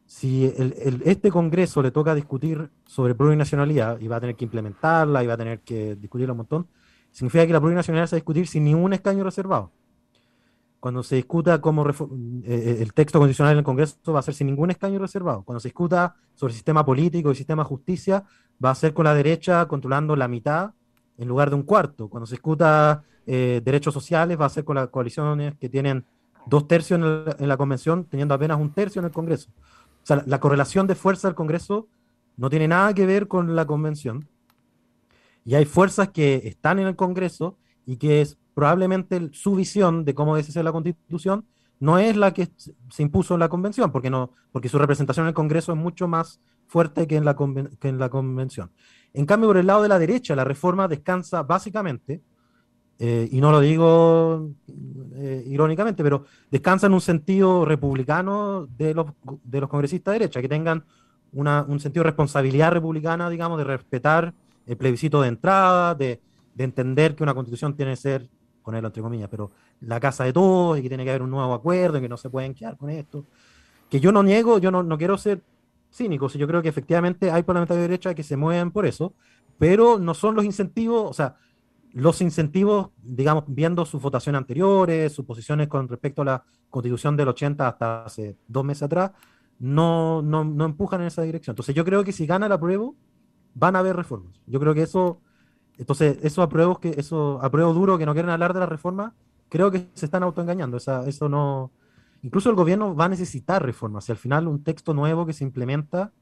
Si 0.06 0.46
el, 0.46 1.02
este 1.04 1.30
Congreso 1.30 1.82
le 1.82 1.90
toca 1.90 2.14
discutir 2.14 2.70
sobre 2.86 3.14
plurinacionalidad 3.14 4.00
y 4.00 4.08
va 4.08 4.16
a 4.16 4.20
tener 4.20 4.34
que 4.34 4.44
implementarla 4.44 5.22
y 5.22 5.26
va 5.26 5.34
a 5.34 5.36
tener 5.36 5.60
que 5.60 5.94
discutirla 5.94 6.32
un 6.32 6.38
montón, 6.38 6.66
significa 7.10 7.46
que 7.46 7.52
la 7.52 7.60
plurinacionalidad 7.60 8.06
se 8.06 8.16
va 8.16 8.16
a 8.16 8.20
discutir 8.20 8.46
sin 8.46 8.64
ningún 8.64 8.92
escaño 8.92 9.22
reservado 9.24 9.72
cuando 10.80 11.02
se 11.02 11.16
discuta 11.16 11.60
cómo 11.60 11.86
eh, 11.88 11.92
eh, 12.44 12.78
el 12.80 12.94
texto 12.94 13.18
constitucional 13.18 13.52
en 13.52 13.58
el 13.58 13.64
Congreso 13.64 14.12
va 14.12 14.20
a 14.20 14.22
ser 14.22 14.34
sin 14.34 14.46
ningún 14.46 14.70
escaño 14.70 14.98
reservado. 14.98 15.42
Cuando 15.42 15.60
se 15.60 15.68
discuta 15.68 16.16
sobre 16.34 16.52
el 16.52 16.54
sistema 16.54 16.84
político 16.84 17.30
y 17.30 17.34
sistema 17.34 17.64
justicia, 17.64 18.24
va 18.64 18.70
a 18.70 18.74
ser 18.74 18.94
con 18.94 19.04
la 19.04 19.14
derecha 19.14 19.66
controlando 19.68 20.16
la 20.16 20.26
mitad 20.26 20.72
en 21.18 21.28
lugar 21.28 21.50
de 21.50 21.56
un 21.56 21.62
cuarto. 21.62 22.08
Cuando 22.08 22.26
se 22.26 22.36
discuta 22.36 23.04
eh, 23.26 23.60
derechos 23.62 23.92
sociales, 23.92 24.40
va 24.40 24.46
a 24.46 24.48
ser 24.48 24.64
con 24.64 24.76
las 24.76 24.88
coaliciones 24.88 25.54
que 25.56 25.68
tienen 25.68 26.06
dos 26.46 26.66
tercios 26.66 26.98
en, 27.38 27.48
la 27.48 27.56
convención, 27.58 28.06
teniendo 28.06 28.34
apenas 28.34 28.58
un 28.58 28.72
tercio 28.72 29.00
en 29.00 29.06
el 29.06 29.12
Congreso. 29.12 29.50
O 30.02 30.06
sea, 30.06 30.24
la, 30.26 30.40
correlación 30.40 30.86
de 30.86 30.94
fuerza 30.94 31.28
del 31.28 31.34
Congreso 31.34 31.88
no 32.38 32.48
tiene 32.48 32.66
nada 32.66 32.94
que 32.94 33.04
ver 33.04 33.28
con 33.28 33.54
la 33.54 33.66
convención. 33.66 34.26
Y 35.44 35.54
hay 35.54 35.66
fuerzas 35.66 36.08
que 36.08 36.40
están 36.44 36.78
en 36.78 36.86
el 36.86 36.96
Congreso 36.96 37.58
y 37.84 37.98
que 37.98 38.22
es, 38.22 38.38
probablemente 38.60 39.30
su 39.32 39.54
visión 39.54 40.04
de 40.04 40.14
cómo 40.14 40.36
debe 40.36 40.46
ser 40.52 40.64
la 40.64 40.70
constitución 40.70 41.46
no 41.78 41.98
es 41.98 42.14
la 42.14 42.34
que 42.34 42.50
se 42.90 43.02
impuso 43.02 43.32
en 43.32 43.40
la 43.40 43.48
convención, 43.48 43.90
porque, 43.90 44.10
no, 44.10 44.32
porque 44.52 44.68
su 44.68 44.78
representación 44.78 45.24
en 45.24 45.28
el 45.28 45.34
Congreso 45.34 45.72
es 45.72 45.78
mucho 45.78 46.08
más 46.08 46.42
fuerte 46.66 47.06
que 47.06 47.16
en, 47.16 47.24
la 47.24 47.34
que 47.80 47.88
en 47.88 47.98
la 47.98 48.10
convención. 48.10 48.70
En 49.14 49.24
cambio, 49.24 49.48
por 49.48 49.56
el 49.56 49.66
lado 49.66 49.82
de 49.82 49.88
la 49.88 49.98
derecha, 49.98 50.36
la 50.36 50.44
reforma 50.44 50.88
descansa 50.88 51.42
básicamente, 51.42 52.20
eh, 52.98 53.30
y 53.32 53.40
no 53.40 53.50
lo 53.50 53.60
digo 53.60 54.50
eh, 55.14 55.42
irónicamente, 55.46 56.02
pero 56.02 56.26
descansa 56.50 56.86
en 56.86 56.92
un 56.92 57.00
sentido 57.00 57.64
republicano 57.64 58.66
de 58.76 58.92
los, 58.92 59.06
de 59.42 59.60
los 59.62 59.70
congresistas 59.70 60.12
de 60.12 60.18
derecha, 60.18 60.42
que 60.42 60.50
tengan 60.50 60.84
una, 61.32 61.64
un 61.66 61.80
sentido 61.80 62.02
de 62.02 62.10
responsabilidad 62.10 62.72
republicana, 62.72 63.30
digamos, 63.30 63.56
de 63.56 63.64
respetar 63.64 64.34
el 64.66 64.76
plebiscito 64.76 65.22
de 65.22 65.28
entrada, 65.28 65.94
de, 65.94 66.20
de 66.54 66.64
entender 66.64 67.16
que 67.16 67.22
una 67.22 67.32
constitución 67.32 67.74
tiene 67.74 67.92
que 67.92 67.96
ser 67.96 68.28
ponerlo 68.62 68.88
entre 68.88 69.02
comillas, 69.02 69.28
pero 69.30 69.50
la 69.80 70.00
casa 70.00 70.24
de 70.24 70.32
todos 70.32 70.78
y 70.78 70.82
que 70.82 70.88
tiene 70.88 71.04
que 71.04 71.10
haber 71.10 71.22
un 71.22 71.30
nuevo 71.30 71.52
acuerdo 71.52 71.98
y 71.98 72.00
que 72.00 72.08
no 72.08 72.16
se 72.16 72.30
pueden 72.30 72.54
quedar 72.54 72.76
con 72.76 72.90
esto. 72.90 73.24
Que 73.88 74.00
yo 74.00 74.12
no 74.12 74.22
niego, 74.22 74.58
yo 74.58 74.70
no, 74.70 74.82
no 74.82 74.98
quiero 74.98 75.18
ser 75.18 75.42
cínico, 75.92 76.28
si 76.28 76.38
yo 76.38 76.46
creo 76.46 76.62
que 76.62 76.68
efectivamente 76.68 77.30
hay 77.30 77.42
parlamentarios 77.42 77.82
de 77.82 77.88
derecha 77.88 78.14
que 78.14 78.22
se 78.22 78.36
mueven 78.36 78.70
por 78.70 78.86
eso, 78.86 79.14
pero 79.58 79.98
no 79.98 80.14
son 80.14 80.34
los 80.34 80.44
incentivos, 80.44 81.10
o 81.10 81.12
sea, 81.12 81.36
los 81.92 82.20
incentivos, 82.20 82.90
digamos, 83.02 83.44
viendo 83.48 83.84
sus 83.84 84.00
votaciones 84.00 84.38
anteriores, 84.38 85.12
sus 85.12 85.24
posiciones 85.24 85.68
con 85.68 85.88
respecto 85.88 86.22
a 86.22 86.24
la 86.24 86.44
constitución 86.68 87.16
del 87.16 87.28
80 87.28 87.66
hasta 87.66 88.04
hace 88.04 88.36
dos 88.46 88.64
meses 88.64 88.84
atrás, 88.84 89.10
no, 89.58 90.22
no, 90.22 90.44
no 90.44 90.64
empujan 90.64 91.00
en 91.00 91.08
esa 91.08 91.22
dirección. 91.22 91.52
Entonces 91.52 91.74
yo 91.74 91.84
creo 91.84 92.04
que 92.04 92.12
si 92.12 92.26
gana 92.26 92.48
la 92.48 92.58
prueba, 92.58 92.90
van 93.54 93.76
a 93.76 93.80
haber 93.80 93.96
reformas. 93.96 94.40
Yo 94.46 94.60
creo 94.60 94.74
que 94.74 94.82
eso 94.82 95.20
Entonces, 95.80 96.18
esos 96.22 96.44
apruebos 96.44 96.78
que, 96.78 96.90
esos 96.98 97.42
apruebos 97.42 97.74
duros 97.74 97.98
que 97.98 98.04
no 98.04 98.12
quieren 98.12 98.30
hablar 98.30 98.52
de 98.52 98.60
la 98.60 98.66
reforma, 98.66 99.14
creo 99.48 99.70
que 99.70 99.88
se 99.94 100.04
están 100.04 100.22
autoengañando. 100.22 100.76
O 100.76 101.06
eso 101.06 101.28
no. 101.28 101.70
Incluso 102.22 102.50
el 102.50 102.54
gobierno 102.54 102.94
va 102.94 103.06
a 103.06 103.08
necesitar 103.08 103.64
reformas. 103.64 104.04
Si 104.04 104.12
al 104.12 104.18
final 104.18 104.46
un 104.46 104.62
texto 104.62 104.92
nuevo 104.92 105.24
que 105.24 105.32
se 105.32 105.42
implementa 105.42 106.12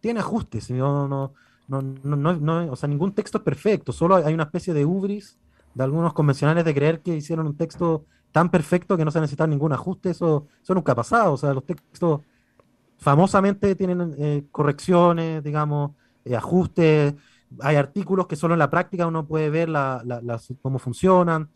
tiene 0.00 0.20
ajustes. 0.20 0.70
No, 0.70 1.08
no, 1.08 1.32
no, 1.68 1.82
no, 1.82 2.72
o 2.72 2.76
sea, 2.76 2.86
ningún 2.86 3.12
texto 3.12 3.38
es 3.38 3.44
perfecto. 3.44 3.92
Solo 3.92 4.16
hay 4.16 4.34
una 4.34 4.44
especie 4.44 4.74
de 4.74 4.84
ubris 4.84 5.38
de 5.72 5.84
algunos 5.84 6.12
convencionales 6.12 6.66
de 6.66 6.74
creer 6.74 7.00
que 7.00 7.16
hicieron 7.16 7.46
un 7.46 7.56
texto 7.56 8.04
tan 8.30 8.50
perfecto 8.50 8.98
que 8.98 9.06
no 9.06 9.10
se 9.10 9.20
necesita 9.22 9.46
ningún 9.46 9.72
ajuste. 9.72 10.10
Eso, 10.10 10.48
eso 10.62 10.74
nunca 10.74 10.92
ha 10.92 10.96
pasado. 10.96 11.32
O 11.32 11.38
sea, 11.38 11.54
los 11.54 11.64
textos 11.64 12.20
famosamente 12.98 13.74
tienen 13.74 14.14
eh, 14.18 14.44
correcciones, 14.50 15.42
digamos, 15.42 15.92
eh, 16.26 16.36
ajustes. 16.36 17.14
Hay 17.60 17.76
artículos 17.76 18.26
que 18.26 18.36
solo 18.36 18.54
en 18.54 18.58
la 18.58 18.70
práctica 18.70 19.06
uno 19.06 19.26
puede 19.26 19.50
ver 19.50 19.68
la, 19.68 20.02
cómo 20.62 20.78
funcionan 20.78 21.48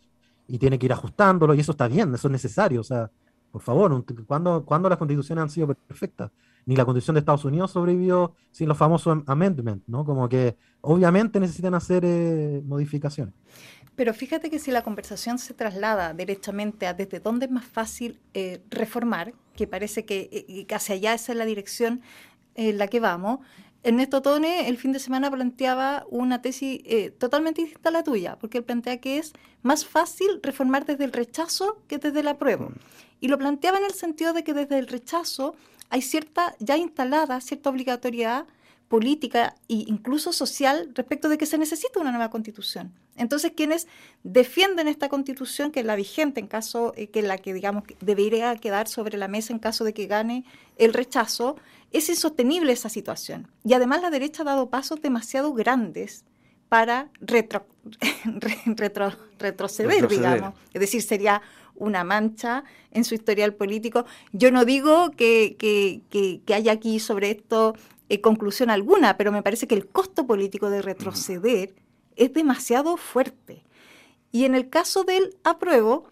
y 0.49 0.59
tiene 0.59 0.79
que 0.79 0.87
ir 0.87 0.93
ajustándolo 0.93 1.55
y 1.55 1.61
eso 1.61 1.73
está 1.73 1.89
bien, 1.89 2.15
eso 2.15 2.29
es 2.29 2.33
necesario. 2.33 2.81
O 2.81 2.85
sea, 2.85 3.11
por 3.51 3.63
favor, 3.63 4.05
¿cuándo, 4.27 4.65
¿cuándo 4.65 4.89
las 4.89 4.99
constituciones 4.99 5.43
han 5.43 5.51
sido 5.51 5.69
perfectas? 5.75 6.31
Ni 6.65 6.77
la 6.77 6.85
constitución 6.85 7.15
de 7.15 7.21
Estados 7.21 7.45
Unidos 7.45 7.71
sobrevivió 7.71 8.35
sin 8.51 8.69
los 8.69 8.79
famosos 8.79 9.19
amendments, 9.27 9.89
¿no? 9.89 10.05
Como 10.05 10.29
que 10.29 10.57
obviamente 10.81 11.41
necesitan 11.41 11.75
hacer 11.75 12.05
eh, 12.05 12.63
modificaciones. 12.65 13.35
Pero 13.95 14.15
fíjate 14.15 14.49
que 14.49 14.59
si 14.59 14.71
la 14.71 14.83
conversación 14.83 15.39
se 15.39 15.53
traslada 15.53 16.15
derechamente 16.15 16.87
a 16.87 16.95
desde 16.95 17.21
dónde 17.21 17.47
es 17.47 17.53
más 17.53 17.67
fácil 17.67 18.21
eh, 18.33 18.63
reformar, 18.71 19.35
que 19.55 19.67
parece 19.67 20.05
que 20.07 20.31
eh, 20.33 20.75
hacia 20.75 20.95
allá 20.95 21.15
esa 21.15 21.33
es 21.33 21.39
la 21.39 21.45
dirección 21.45 22.01
en 22.55 22.79
la 22.79 22.89
que 22.89 23.01
vamos, 23.01 23.41
Ernesto 23.85 24.23
Tone 24.23 24.69
el 24.69 24.79
fin 24.79 24.93
de 24.93 25.01
semana 25.01 25.31
planteaba 25.31 26.07
una 26.09 26.41
tesis 26.41 26.81
eh, 26.85 27.11
totalmente 27.11 27.63
distinta 27.63 27.89
a 27.89 27.93
la 27.93 28.05
tuya, 28.05 28.39
porque 28.39 28.59
él 28.59 28.65
plantea 28.65 29.01
que 29.01 29.19
es 29.19 29.33
más 29.63 29.85
fácil 29.85 30.41
reformar 30.43 30.87
desde 30.87 31.05
el 31.05 31.13
rechazo 31.13 31.83
que 31.89 31.99
desde 31.99 32.21
el 32.21 32.29
apruebo. 32.29 32.71
Mm. 32.71 32.75
Y 33.21 33.29
lo 33.29 33.39
planteaba 33.39 33.79
en 33.79 33.85
el 33.85 33.93
sentido 33.93 34.33
de 34.33 34.45
que 34.45 34.55
desde 34.55 34.79
el 34.79 34.87
rechazo 34.87 35.57
hay 35.91 36.03
cierta, 36.03 36.55
ya 36.59 36.77
instalada, 36.77 37.41
cierta 37.41 37.71
obligatoriedad 37.71 38.47
política 38.93 39.55
e 39.71 39.89
incluso 39.89 40.35
social 40.35 40.91
respecto 40.95 41.31
de 41.31 41.39
que 41.39 41.47
se 41.47 41.57
necesita 41.57 41.99
una 41.99 42.11
nueva 42.11 42.29
constitución. 42.29 42.93
Entonces, 43.17 43.53
quienes 43.57 43.89
defienden 44.23 44.87
esta 44.87 45.09
constitución, 45.09 45.73
que 45.73 45.81
es 45.81 45.87
la 45.87 45.97
vigente 45.97 46.41
en 46.41 46.47
caso, 46.47 46.93
eh, 46.95 47.07
que 47.07 47.21
es 47.21 47.25
la 47.25 47.39
que, 47.39 47.55
digamos, 47.55 47.85
debería 48.03 48.55
quedar 48.57 48.89
sobre 48.89 49.17
la 49.17 49.29
mesa 49.29 49.55
en 49.55 49.61
caso 49.61 49.85
de 49.85 49.95
que 49.95 50.07
gane 50.09 50.45
el 50.77 50.93
rechazo, 50.93 51.57
es 51.91 52.11
insostenible 52.11 52.71
esa 52.71 52.91
situación. 52.91 53.49
Y 53.65 53.73
además 53.73 54.03
la 54.03 54.11
derecha 54.11 54.43
ha 54.43 54.45
dado 54.45 54.69
pasos 54.69 55.01
demasiado 55.01 55.55
grandes 55.55 56.27
para 56.69 57.09
retro, 57.19 57.65
retroceder, 59.39 60.07
digamos. 60.07 60.53
Es 60.75 60.81
decir, 60.83 61.01
sería 61.01 61.41
una 61.77 62.05
mancha 62.05 62.65
en 62.91 63.05
su 63.05 63.15
historial 63.15 63.55
político. 63.55 64.05
Yo 64.33 64.51
no 64.51 64.67
digo 64.67 65.13
que, 65.13 65.57
que, 65.59 66.03
que 66.45 66.55
haya 66.55 66.73
aquí 66.73 67.01
sobre 67.01 67.31
esto 67.31 67.75
eh, 68.09 68.21
conclusión 68.21 68.71
alguna, 68.71 69.17
pero 69.17 69.33
me 69.33 69.43
parece 69.43 69.67
que 69.67 69.75
el 69.75 69.89
costo 69.89 70.27
político 70.27 70.71
de 70.71 70.83
retroceder 70.83 71.75
es 72.17 72.33
demasiado 72.33 72.97
fuerte. 72.97 73.63
Y 74.31 74.45
en 74.45 74.55
el 74.55 74.69
caso 74.69 75.05
del 75.05 75.37
apruebo, 75.45 76.09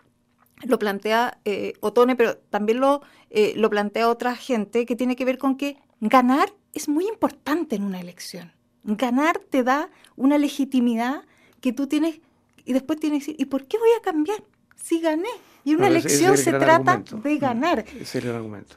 lo 0.62 0.78
plantea 0.78 1.40
eh, 1.44 1.74
Otone, 1.80 2.16
pero 2.16 2.36
también 2.36 2.80
lo, 2.80 3.02
eh, 3.30 3.54
lo 3.56 3.70
plantea 3.70 4.08
otra 4.08 4.36
gente, 4.36 4.86
que 4.86 4.96
tiene 4.96 5.16
que 5.16 5.24
ver 5.24 5.38
con 5.38 5.56
que 5.56 5.78
ganar 6.00 6.52
es 6.72 6.88
muy 6.88 7.06
importante 7.06 7.76
en 7.76 7.82
una 7.82 8.00
elección. 8.00 8.52
Ganar 8.84 9.38
te 9.38 9.62
da 9.62 9.90
una 10.16 10.38
legitimidad 10.38 11.24
que 11.60 11.72
tú 11.72 11.86
tienes 11.86 12.20
y 12.64 12.72
después 12.72 13.00
tienes 13.00 13.24
que 13.24 13.32
decir, 13.32 13.42
¿y 13.42 13.46
por 13.46 13.66
qué 13.66 13.78
voy 13.78 13.90
a 13.98 14.02
cambiar 14.02 14.42
si 14.76 15.00
gané? 15.00 15.28
Y 15.64 15.74
una 15.74 15.88
elección 15.88 16.36
se 16.36 16.52
trata 16.52 17.02
de 17.22 17.38
ganar. 17.38 17.84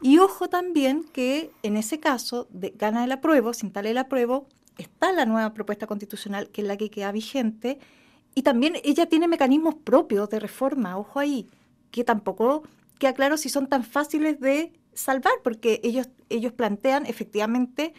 Y 0.02 0.20
ojo 0.20 0.50
también 0.50 1.04
que 1.14 1.52
en 1.64 1.78
ese 1.78 2.00
caso 2.00 2.48
de 2.52 2.72
gana 2.72 3.04
el 3.04 3.12
apruebo, 3.12 3.54
se 3.54 3.66
instala 3.66 3.90
el 3.90 3.98
apruebo, 3.98 4.48
está 4.78 5.12
la 5.12 5.26
nueva 5.26 5.54
propuesta 5.54 5.88
constitucional 5.88 6.50
que 6.50 6.62
es 6.62 6.68
la 6.68 6.78
que 6.78 6.90
queda 6.90 7.12
vigente 7.12 7.80
y 8.36 8.42
también 8.42 8.76
ella 8.84 9.08
tiene 9.08 9.28
mecanismos 9.28 9.76
propios 9.76 10.30
de 10.30 10.40
reforma, 10.40 10.98
ojo 10.98 11.20
ahí, 11.20 11.50
que 11.92 12.04
tampoco 12.04 12.64
queda 12.98 13.14
claro 13.14 13.38
si 13.38 13.50
son 13.50 13.68
tan 13.68 13.84
fáciles 13.84 14.40
de 14.40 14.74
salvar, 14.94 15.34
porque 15.44 15.80
ellos, 15.84 16.10
ellos 16.30 16.54
plantean 16.54 17.06
efectivamente 17.06 17.94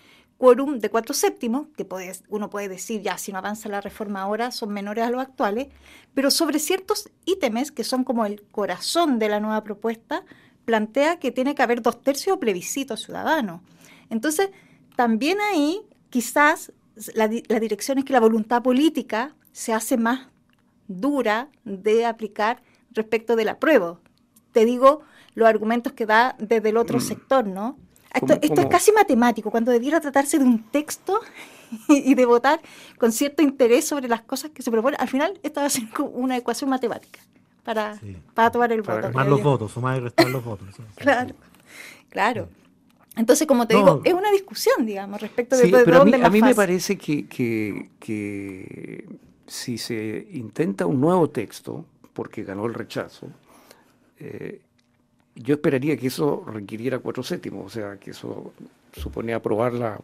quórum 0.44 0.78
de 0.78 0.90
cuatro 0.90 1.14
séptimos, 1.14 1.68
que 1.74 1.86
uno 2.28 2.50
puede 2.50 2.68
decir 2.68 3.00
ya 3.00 3.16
si 3.16 3.32
no 3.32 3.38
avanza 3.38 3.70
la 3.70 3.80
reforma 3.80 4.20
ahora 4.20 4.50
son 4.50 4.74
menores 4.74 5.02
a 5.02 5.08
los 5.08 5.22
actuales, 5.22 5.68
pero 6.12 6.30
sobre 6.30 6.58
ciertos 6.58 7.08
ítems 7.24 7.72
que 7.72 7.82
son 7.82 8.04
como 8.04 8.26
el 8.26 8.42
corazón 8.42 9.18
de 9.18 9.30
la 9.30 9.40
nueva 9.40 9.64
propuesta, 9.64 10.22
plantea 10.66 11.18
que 11.18 11.30
tiene 11.30 11.54
que 11.54 11.62
haber 11.62 11.80
dos 11.80 12.02
tercios 12.02 12.36
plebiscito 12.36 12.98
ciudadano. 12.98 13.62
Entonces, 14.10 14.50
también 14.96 15.38
ahí 15.40 15.80
quizás 16.10 16.72
la, 17.14 17.30
la 17.48 17.58
dirección 17.58 17.96
es 17.96 18.04
que 18.04 18.12
la 18.12 18.20
voluntad 18.20 18.62
política 18.62 19.34
se 19.52 19.72
hace 19.72 19.96
más 19.96 20.28
dura 20.88 21.48
de 21.64 22.04
aplicar 22.04 22.62
respecto 22.90 23.34
del 23.34 23.48
apruebo. 23.48 23.98
Te 24.52 24.66
digo 24.66 25.00
los 25.34 25.48
argumentos 25.48 25.94
que 25.94 26.04
da 26.04 26.36
desde 26.38 26.68
el 26.68 26.76
otro 26.76 26.98
mm. 26.98 27.00
sector, 27.00 27.46
¿no? 27.46 27.78
Esto, 28.14 28.38
es 28.40 28.66
casi 28.66 28.92
matemático, 28.92 29.50
cuando 29.50 29.72
debiera 29.72 30.00
tratarse 30.00 30.38
de 30.38 30.44
un 30.44 30.62
texto 30.70 31.20
y 31.88 32.14
de 32.14 32.24
votar 32.24 32.60
con 32.98 33.12
cierto 33.12 33.42
interés 33.42 33.86
sobre 33.86 34.08
las 34.08 34.22
cosas 34.22 34.50
que 34.52 34.62
se 34.62 34.70
proponen. 34.70 35.00
Al 35.00 35.08
final, 35.08 35.38
esta 35.42 35.60
va 35.60 35.66
a 35.66 35.70
ser 35.70 35.84
una 36.12 36.36
ecuación 36.36 36.70
matemática 36.70 37.20
para, 37.64 37.98
para 38.34 38.50
tomar 38.50 38.72
el 38.72 38.82
voto. 38.82 39.08
Sumar 39.08 39.26
los 39.26 39.42
votos, 39.42 39.72
sumar 39.72 39.96
y 39.96 40.00
restar 40.00 40.28
los 40.28 40.44
votos. 40.44 40.68
claro, 40.96 41.34
claro. 42.08 42.48
Entonces, 43.16 43.46
como 43.46 43.66
te 43.66 43.76
digo, 43.76 44.00
es 44.04 44.12
una 44.12 44.30
discusión, 44.30 44.84
digamos, 44.84 45.20
respecto 45.20 45.56
de, 45.56 45.64
de, 45.70 45.84
pero 45.84 45.98
dónde 45.98 46.16
a 46.16 46.18
mí, 46.18 46.24
a 46.24 46.30
mí 46.30 46.42
me 46.42 46.54
parece 46.54 46.98
que, 46.98 47.26
que, 47.28 47.90
que 48.00 49.06
si 49.46 49.78
se 49.78 50.26
intenta 50.32 50.86
un 50.86 51.00
nuevo 51.00 51.30
texto, 51.30 51.84
porque 52.12 52.42
ganó 52.42 52.66
el 52.66 52.74
rechazo, 52.74 53.28
eh, 54.18 54.62
yo 55.34 55.54
esperaría 55.54 55.96
que 55.96 56.06
eso 56.06 56.44
requiriera 56.46 56.98
cuatro 56.98 57.22
séptimos, 57.22 57.66
o 57.66 57.68
sea, 57.68 57.96
que 57.96 58.10
eso 58.12 58.52
supone 58.92 59.34
aprobar 59.34 59.72
la 59.72 60.00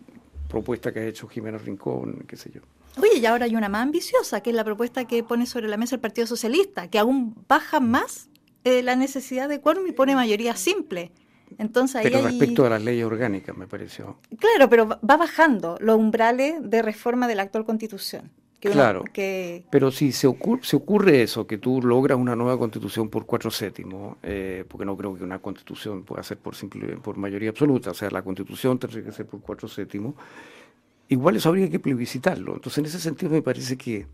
propuesta 0.49 0.93
que 0.93 1.01
ha 1.01 1.07
hecho 1.07 1.29
Jimena 1.29 1.59
Rincón, 1.59 2.25
qué 2.27 2.37
sé 2.37 2.51
yo. 2.53 2.61
Oye, 3.01 3.19
y 3.19 3.27
ahora 3.27 3.45
hay 3.45 3.55
una 3.55 3.69
más 3.69 3.83
ambiciosa, 3.83 4.41
que 4.43 4.51
es 4.51 4.57
la 4.57 4.65
propuesta 4.65 5.05
que 5.05 5.23
pone 5.23 5.47
sobre 5.47 5.69
la 5.69 5.77
mesa 5.77 5.95
el 5.95 6.01
Partido 6.01 6.27
Socialista, 6.27 6.89
que 6.89 6.99
aún 6.99 7.37
baja 7.49 7.79
más 7.79 8.29
eh, 8.65 8.83
la 8.83 8.97
necesidad 8.97 9.49
de 9.49 9.61
quórum 9.61 9.87
y 9.87 9.93
pone 9.93 10.17
mayoría 10.17 10.57
simple. 10.57 11.13
Entonces, 11.59 11.97
ahí 11.97 12.03
pero 12.05 12.23
respecto 12.23 12.67
a 12.67 12.71
las 12.71 12.83
leyes 12.83 13.05
orgánicas, 13.05 13.57
me 13.57 13.67
pareció. 13.67 14.19
Claro, 14.39 14.69
pero 14.69 14.89
va 14.89 15.17
bajando 15.17 15.77
los 15.81 15.97
umbrales 15.97 16.57
de 16.63 16.83
reforma 16.83 17.29
de 17.29 17.37
la 17.37 17.43
actual 17.43 17.65
constitución 17.65 18.31
claro, 18.61 19.05
pero 19.71 19.91
si 19.91 20.13
se 20.13 20.27
ocurre, 20.27 20.63
se 20.65 20.77
ocurre 20.77 21.23
eso, 21.23 21.47
que 21.47 21.59
tú 21.59 21.81
logras 21.83 22.19
una 22.19 22.37
nueva 22.37 22.59
constitución 22.59 23.09
por 23.09 23.27
cuatro 23.27 23.51
séptimos, 23.51 24.17
eh, 24.23 24.65
porque 24.69 24.85
no 24.85 24.97
creo 24.97 25.17
que 25.17 25.25
una 25.25 25.39
constitución 25.39 26.05
pueda 26.05 26.23
ser 26.23 26.39
por, 26.39 26.55
simple, 26.55 26.97
por 26.97 27.17
mayoría 27.17 27.51
absoluta, 27.51 27.91
o 27.91 27.95
sea, 27.95 28.11
la 28.11 28.23
constitución 28.23 28.79
tendría 28.79 29.05
que 29.05 29.13
ser 29.13 29.27
por 29.27 29.41
cuatro 29.41 29.69
séptimos, 29.69 30.15
igual 31.09 31.37
eso 31.37 31.49
habría 31.49 31.69
que 31.71 31.79
plebiscitarlo. 31.79 32.55
Entonces, 32.55 32.79
en 32.79 32.87
ese 32.87 33.01
sentido 33.01 33.33
me 33.33 33.43
parece 33.43 33.77
que 33.77 34.07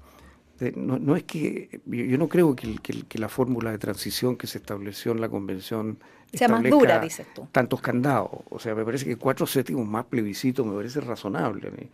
eh, 0.61 0.73
no, 0.75 1.17
es 1.17 1.25
que, 1.25 1.81
yo 1.85 2.17
no 2.17 2.29
creo 2.29 2.57
que, 2.57 2.77
que, 2.79 3.19
la 3.19 3.29
fórmula 3.29 3.71
de 3.71 3.79
transición 3.79 4.37
que 4.37 4.47
se 4.47 4.59
estableció 4.59 5.13
en 5.13 5.21
la 5.21 5.29
convención 5.29 5.99
sea 6.33 6.49
más 6.49 6.63
dura, 6.63 6.99
dices 6.99 7.27
tú. 7.35 7.47
Tantos 7.53 7.81
candados. 7.81 8.31
O 8.49 8.59
sea, 8.59 8.75
me 8.75 8.85
parece 8.85 9.05
que 9.05 9.17
cuatro 9.17 9.47
séptimos 9.47 9.87
más 9.87 10.07
plebiscito 10.07 10.65
me 10.65 10.75
parece 10.75 11.01
razonable. 11.01 11.69
A 11.69 11.71
mí. 11.71 11.89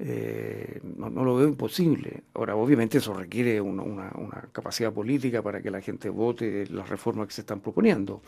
Eh, 0.00 0.80
no, 0.96 1.10
lo 1.10 1.36
veo 1.36 1.48
imposible. 1.48 2.22
Ahora, 2.34 2.56
obviamente 2.56 2.98
eso 2.98 3.12
requiere 3.14 3.60
una, 3.60 4.10
capacidad 4.52 4.92
política 4.92 5.42
para 5.42 5.60
que 5.60 5.70
la 5.70 5.80
gente 5.80 6.08
vote 6.08 6.66
las 6.70 6.88
reformas 6.88 7.26
que 7.26 7.34
se 7.34 7.40
están 7.42 7.60
proponiendo. 7.60 8.22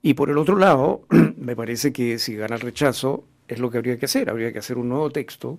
Y 0.00 0.14
por 0.14 0.30
el 0.30 0.38
otro 0.38 0.56
lado, 0.56 1.02
me 1.36 1.56
parece 1.56 1.92
que 1.92 2.18
si 2.18 2.36
gana 2.36 2.54
el 2.54 2.60
rechazo, 2.60 3.24
es 3.48 3.58
lo 3.58 3.70
que 3.70 3.78
habría 3.78 3.98
que 3.98 4.06
hacer. 4.06 4.30
Habría 4.30 4.52
que 4.52 4.60
hacer 4.60 4.78
un 4.78 4.88
nuevo 4.88 5.10
texto 5.10 5.58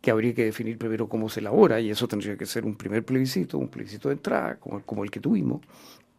que 0.00 0.10
habría 0.10 0.34
que 0.34 0.44
definir 0.44 0.78
primero 0.78 1.08
cómo 1.08 1.28
se 1.28 1.40
elabora, 1.40 1.80
y 1.80 1.90
eso 1.90 2.06
tendría 2.06 2.36
que 2.36 2.46
ser 2.46 2.64
un 2.64 2.76
primer 2.76 3.04
plebiscito, 3.04 3.58
un 3.58 3.68
plebiscito 3.68 4.08
de 4.08 4.14
entrada, 4.14 4.56
como, 4.56 4.80
como 4.82 5.02
el 5.02 5.10
que 5.10 5.18
tuvimos, 5.18 5.60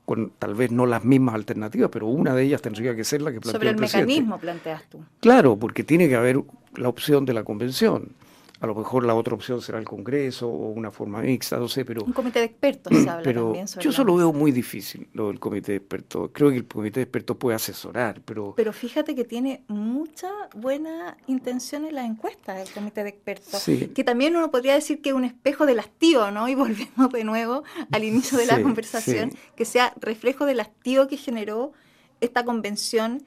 con 0.09 0.31
tal 0.39 0.55
vez 0.55 0.71
no 0.71 0.87
las 0.87 1.05
mismas 1.05 1.35
alternativas, 1.35 1.91
pero 1.93 2.07
una 2.07 2.33
de 2.33 2.41
ellas 2.41 2.63
tendría 2.63 2.95
que 2.95 3.03
ser 3.03 3.21
la 3.21 3.31
que 3.31 3.39
plantea 3.39 3.59
Sobre 3.59 3.69
el, 3.69 3.75
el 3.75 3.81
mecanismo 3.81 4.39
planteas 4.39 4.81
tú. 4.89 5.03
Claro, 5.19 5.55
porque 5.55 5.83
tiene 5.83 6.09
que 6.09 6.15
haber 6.15 6.41
la 6.77 6.89
opción 6.89 7.25
de 7.25 7.33
la 7.33 7.43
convención. 7.43 8.13
A 8.61 8.67
lo 8.67 8.75
mejor 8.75 9.05
la 9.05 9.15
otra 9.15 9.35
opción 9.35 9.61
será 9.61 9.79
el 9.79 9.85
Congreso 9.85 10.49
o 10.49 10.69
una 10.71 10.91
forma 10.91 11.21
mixta, 11.21 11.57
no 11.57 11.69
sé, 11.69 11.85
pero... 11.85 12.03
Un 12.03 12.11
comité 12.11 12.39
de 12.39 12.45
expertos 12.45 12.91
se 12.97 13.09
habla 13.09 13.23
pero 13.23 13.43
también 13.43 13.67
sobre 13.69 13.83
Yo 13.85 13.89
la 13.89 13.93
eso 13.93 14.03
lo 14.03 14.13
mesa. 14.15 14.25
veo 14.25 14.33
muy 14.33 14.51
difícil, 14.51 15.07
lo 15.13 15.27
del 15.29 15.39
comité 15.39 15.71
de 15.71 15.77
expertos. 15.77 16.31
Creo 16.33 16.49
que 16.49 16.57
el 16.57 16.65
comité 16.67 16.99
de 16.99 17.03
expertos 17.03 17.37
puede 17.37 17.55
asesorar, 17.55 18.21
pero... 18.25 18.53
Pero 18.57 18.73
fíjate 18.73 19.15
que 19.15 19.23
tiene 19.23 19.63
mucha 19.69 20.29
buena 20.55 21.15
intención 21.27 21.85
en 21.85 21.95
las 21.95 22.05
encuestas 22.05 22.67
el 22.67 22.73
comité 22.73 23.03
de 23.03 23.09
expertos. 23.09 23.61
Sí. 23.61 23.87
Que 23.95 24.03
también 24.03 24.35
uno 24.35 24.51
podría 24.51 24.73
decir 24.73 25.01
que 25.01 25.09
es 25.09 25.15
un 25.15 25.23
espejo 25.23 25.65
del 25.65 25.79
hastío, 25.79 26.29
¿no? 26.31 26.49
Y 26.49 26.55
volvemos 26.55 27.11
de 27.13 27.23
nuevo 27.23 27.63
al 27.91 28.03
inicio 28.03 28.37
de 28.37 28.45
la 28.45 28.57
Sí, 28.57 28.63
conversación, 28.63 29.31
sí. 29.31 29.37
que 29.55 29.63
sea 29.63 29.93
reflejo 30.01 30.45
del 30.45 30.59
hastío 30.59 31.07
que 31.07 31.15
generó 31.15 31.71
esta 32.19 32.43
convención 32.43 33.23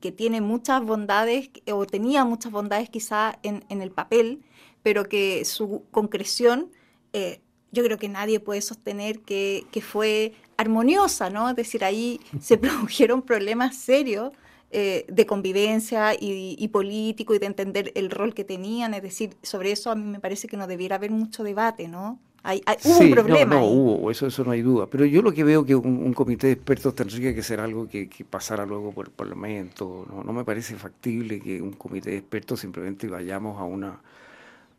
que, 0.00 0.12
tiene 0.12 0.40
muchas 0.40 0.82
bondades, 0.82 1.50
o 1.70 1.86
tenía 1.86 2.24
muchas 2.24 2.52
bondades 2.52 2.90
quizá 2.90 3.38
en, 3.42 3.64
el 3.68 3.90
papel, 3.90 4.42
pero 4.82 5.08
que 5.08 5.44
su 5.44 5.84
concreción, 5.90 6.70
eh, 7.12 7.40
yo 7.70 7.82
creo 7.84 7.98
que 7.98 8.08
nadie 8.08 8.40
puede 8.40 8.60
sostener 8.60 9.20
que, 9.20 9.64
que 9.70 9.80
fue 9.80 10.32
armoniosa, 10.56 11.30
¿no? 11.30 11.48
Es 11.48 11.56
decir, 11.56 11.84
ahí 11.84 12.20
se 12.40 12.58
produjeron 12.58 13.22
problemas 13.22 13.76
serios 13.76 14.32
eh, 14.70 15.04
de 15.08 15.26
convivencia 15.26 16.14
y, 16.14 16.56
y 16.58 16.68
político 16.68 17.34
y 17.34 17.38
de 17.38 17.46
entender 17.46 17.92
el 17.94 18.10
rol 18.10 18.34
que 18.34 18.44
tenían. 18.44 18.94
Es 18.94 19.02
decir, 19.02 19.36
sobre 19.42 19.72
eso 19.72 19.90
a 19.90 19.94
mí 19.94 20.04
me 20.04 20.20
parece 20.20 20.48
que 20.48 20.56
no 20.56 20.66
debiera 20.66 20.96
haber 20.96 21.10
mucho 21.10 21.44
debate, 21.44 21.88
¿no? 21.88 22.20
Hay, 22.44 22.60
hay- 22.66 22.76
hubo 22.84 22.94
Sí, 22.94 23.04
un 23.04 23.10
problema. 23.12 23.54
No, 23.54 23.60
ahí. 23.60 23.68
hubo, 23.68 24.10
eso, 24.10 24.26
eso 24.26 24.42
no 24.44 24.50
hay 24.50 24.62
duda. 24.62 24.86
Pero 24.88 25.04
yo 25.04 25.22
lo 25.22 25.32
que 25.32 25.44
veo 25.44 25.64
que 25.64 25.76
un, 25.76 25.98
un 26.04 26.12
comité 26.12 26.48
de 26.48 26.54
expertos 26.54 26.94
tendría 26.94 27.34
que 27.34 27.42
ser 27.42 27.60
algo 27.60 27.88
que, 27.88 28.08
que 28.08 28.24
pasara 28.24 28.66
luego 28.66 28.90
por 28.92 29.06
el 29.06 29.12
Parlamento. 29.12 30.06
No, 30.10 30.24
no 30.24 30.32
me 30.32 30.44
parece 30.44 30.74
factible 30.76 31.40
que 31.40 31.62
un 31.62 31.72
comité 31.72 32.10
de 32.10 32.16
expertos 32.18 32.60
simplemente 32.60 33.06
vayamos 33.08 33.60
a 33.60 33.64
una, 33.64 34.00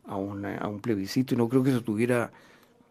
a 0.06 0.18
una 0.18 0.58
a 0.58 0.68
un 0.68 0.80
plebiscito 0.82 1.34
y 1.36 1.38
no 1.38 1.50
creo 1.50 1.64
que 1.64 1.70
eso 1.72 1.82
tuviera, 1.84 2.32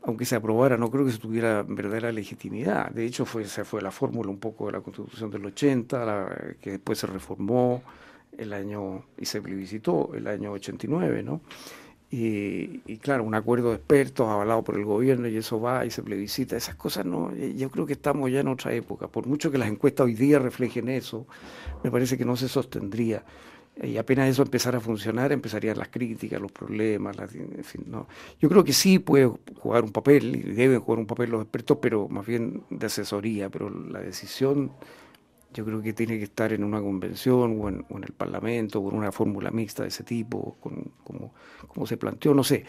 aunque 0.03 0.25
se 0.25 0.37
aprobara, 0.37 0.77
no 0.79 0.91
creo 0.91 1.05
que 1.05 1.11
eso 1.11 1.21
tuviera 1.21 1.63
verdadera 1.65 2.13
legitimidad. 2.13 2.91
De 2.93 3.05
hecho, 3.07 3.27
fue, 3.27 3.43
esa 3.45 3.65
fue 3.65 3.83
la 3.83 3.91
fórmula 3.93 4.31
un 4.31 4.39
poco 4.39 4.67
de 4.67 4.73
la 4.73 4.81
Constitución 4.81 5.31
del 5.31 5.47
80, 5.47 6.05
la- 6.05 6.55
que 6.61 6.73
después 6.73 6.99
se 6.99 7.07
reformó 7.07 7.83
el 8.39 8.53
año 8.55 9.05
y 9.19 9.27
se 9.27 9.43
plebiscitó 9.43 10.13
el 10.15 10.27
año 10.27 10.53
89, 10.53 11.23
¿no? 11.23 11.43
Y, 12.14 12.98
claro, 12.98 13.25
un 13.25 13.35
acuerdo 13.35 13.70
de 13.70 13.77
expertos 13.77 14.29
avalado 14.29 14.62
por 14.62 14.77
el 14.77 14.85
gobierno 14.85 15.29
y 15.29 15.37
eso 15.38 15.59
va 15.59 15.87
y 15.87 15.90
se 15.90 16.03
plebiscita. 16.03 16.59
Esas 16.59 16.75
cosas 16.75 17.07
no, 17.07 17.31
eh, 17.33 17.55
yo 17.57 17.70
creo 17.70 17.87
que 17.87 17.94
estamos 17.94 18.31
ya 18.31 18.40
en 18.40 18.48
otra 18.48 18.75
época. 18.75 19.09
Por 19.09 19.27
mucho 19.27 19.51
que 19.51 19.57
las 19.57 19.70
encuestas 19.70 20.05
hoy 20.05 20.14
día 20.14 20.38
reflejen 20.38 20.90
eso, 20.90 21.27
me 21.83 21.90
parece 21.90 22.18
que 22.18 22.27
no 22.27 22.37
se 22.37 22.48
sostendría. 22.48 23.25
Y 23.83 23.96
apenas 23.96 24.29
eso 24.29 24.42
empezara 24.42 24.77
a 24.77 24.81
funcionar, 24.83 25.33
empezarían 25.33 25.79
las 25.79 25.88
críticas, 25.88 26.38
los 26.38 26.53
problemas, 26.53 27.16
las- 27.16 27.31
fin, 27.31 27.85
no. 27.87 28.07
Yo 28.38 28.51
creo 28.51 28.62
que 28.62 28.75
sí 28.75 28.98
puede 28.98 29.31
jugar 29.59 29.83
un 29.83 29.92
papel, 29.92 30.37
y 30.37 30.42
deben 30.53 30.81
jugar 30.81 30.98
un 30.98 31.07
papel 31.07 31.31
los 31.31 31.40
expertos, 31.40 31.79
pero 31.81 32.09
más 32.11 32.27
bien 32.27 32.62
de 32.68 32.87
asesoría, 32.87 33.48
pero 33.48 33.70
la 33.70 34.01
decisión 34.01 34.72
yo 35.53 35.65
creo 35.65 35.83
que 35.83 35.93
tiene 35.93 36.19
que 36.19 36.25
estar 36.25 36.53
en 36.53 36.65
una 36.65 36.81
convención 36.81 37.59
o 37.61 37.69
en, 37.69 37.85
o 37.91 37.97
en 37.99 38.05
el 38.05 38.12
Parlamento, 38.12 38.81
o 38.81 38.91
en 38.91 38.97
una 38.97 39.12
fórmula 39.12 39.51
mixta 39.51 39.83
de 39.83 39.88
ese 39.91 40.05
tipo, 40.05 40.57
con, 40.61 40.93
como, 41.05 41.33
como 41.69 41.87
se 41.87 41.97
planteó, 41.97 42.35
no 42.35 42.45
sé. 42.45 42.65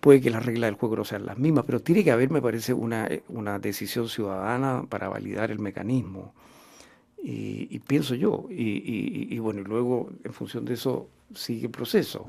Puede 0.00 0.20
que 0.20 0.30
las 0.30 0.44
reglas 0.46 0.68
del 0.68 0.76
juego 0.78 0.96
no 0.96 1.04
sean 1.04 1.26
las 1.26 1.38
mismas, 1.38 1.64
pero 1.64 1.80
tiene 1.80 2.04
que 2.04 2.12
haber, 2.12 2.30
me 2.30 2.40
parece, 2.40 2.72
una, 2.72 3.08
una 3.28 3.58
decisión 3.58 4.08
ciudadana 4.08 4.84
para 4.88 5.08
validar 5.08 5.50
el 5.50 5.58
mecanismo. 5.58 6.34
Y, 7.22 7.66
y 7.70 7.80
pienso 7.80 8.14
yo, 8.14 8.46
y, 8.48 8.62
y- 8.62 9.28
y 9.34 9.38
bueno, 9.40 9.60
y 9.60 9.64
luego 9.64 10.10
en 10.24 10.32
función 10.32 10.64
de 10.64 10.74
eso 10.74 11.08
sigue 11.34 11.66
el 11.66 11.72
proceso. 11.72 12.26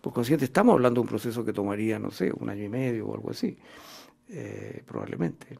Por 0.00 0.12
consiguiente, 0.12 0.46
estamos 0.46 0.72
hablando 0.74 1.00
de 1.00 1.02
un 1.02 1.08
proceso 1.08 1.44
que 1.44 1.52
tomaría, 1.52 1.98
no 2.00 2.10
sé, 2.10 2.32
un 2.36 2.50
año 2.50 2.64
y 2.64 2.68
medio 2.68 3.06
o 3.06 3.14
algo 3.14 3.30
así, 3.30 3.56
eh, 4.28 4.82
probablemente. 4.86 5.58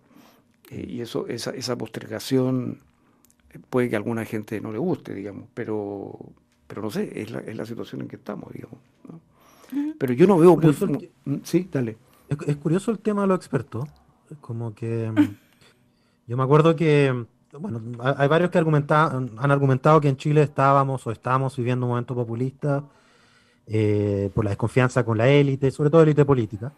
Eh, 0.70 0.86
y 0.88 1.00
eso, 1.00 1.26
esa, 1.28 1.50
esa 1.52 1.76
postergación 1.76 2.80
eh, 2.80 2.91
puede 3.58 3.88
que 3.88 3.96
a 3.96 3.98
alguna 3.98 4.24
gente 4.24 4.60
no 4.60 4.72
le 4.72 4.78
guste, 4.78 5.14
digamos, 5.14 5.48
pero, 5.54 6.18
pero 6.66 6.82
no 6.82 6.90
sé, 6.90 7.10
es 7.20 7.30
la, 7.30 7.40
es 7.40 7.56
la 7.56 7.66
situación 7.66 8.02
en 8.02 8.08
que 8.08 8.16
estamos, 8.16 8.52
digamos. 8.52 8.78
¿no? 9.08 9.20
Pero 9.98 10.12
yo 10.14 10.26
no 10.26 10.38
veo... 10.38 10.56
muy- 10.56 10.66
el 10.66 11.10
mm, 11.24 11.36
sí, 11.44 11.68
dale. 11.70 11.96
Es, 12.28 12.38
es 12.46 12.56
curioso 12.56 12.90
el 12.90 12.98
tema 12.98 13.22
de 13.22 13.28
los 13.28 13.36
expertos. 13.36 13.88
Como 14.40 14.74
que 14.74 15.10
mm, 15.10 15.34
yo 16.28 16.36
me 16.36 16.42
acuerdo 16.42 16.74
que, 16.76 17.26
bueno, 17.58 17.80
ha- 18.00 18.16
hay 18.22 18.28
varios 18.28 18.50
que 18.50 18.58
han 18.58 19.50
argumentado 19.50 20.00
que 20.00 20.08
en 20.08 20.16
Chile 20.16 20.42
estábamos 20.42 21.06
o 21.06 21.10
estamos 21.10 21.56
viviendo 21.56 21.86
un 21.86 21.90
momento 21.90 22.14
populista 22.14 22.84
eh, 23.66 24.30
por 24.34 24.44
la 24.44 24.50
desconfianza 24.50 25.04
con 25.04 25.18
la 25.18 25.28
élite, 25.28 25.70
sobre 25.70 25.90
todo 25.90 26.02
élite 26.02 26.24
política. 26.24 26.72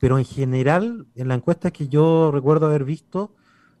Pero 0.00 0.18
en 0.18 0.24
general, 0.24 1.06
en 1.14 1.28
las 1.28 1.38
encuestas 1.38 1.72
que 1.72 1.88
yo 1.88 2.30
recuerdo 2.32 2.66
haber 2.66 2.84
visto, 2.84 3.30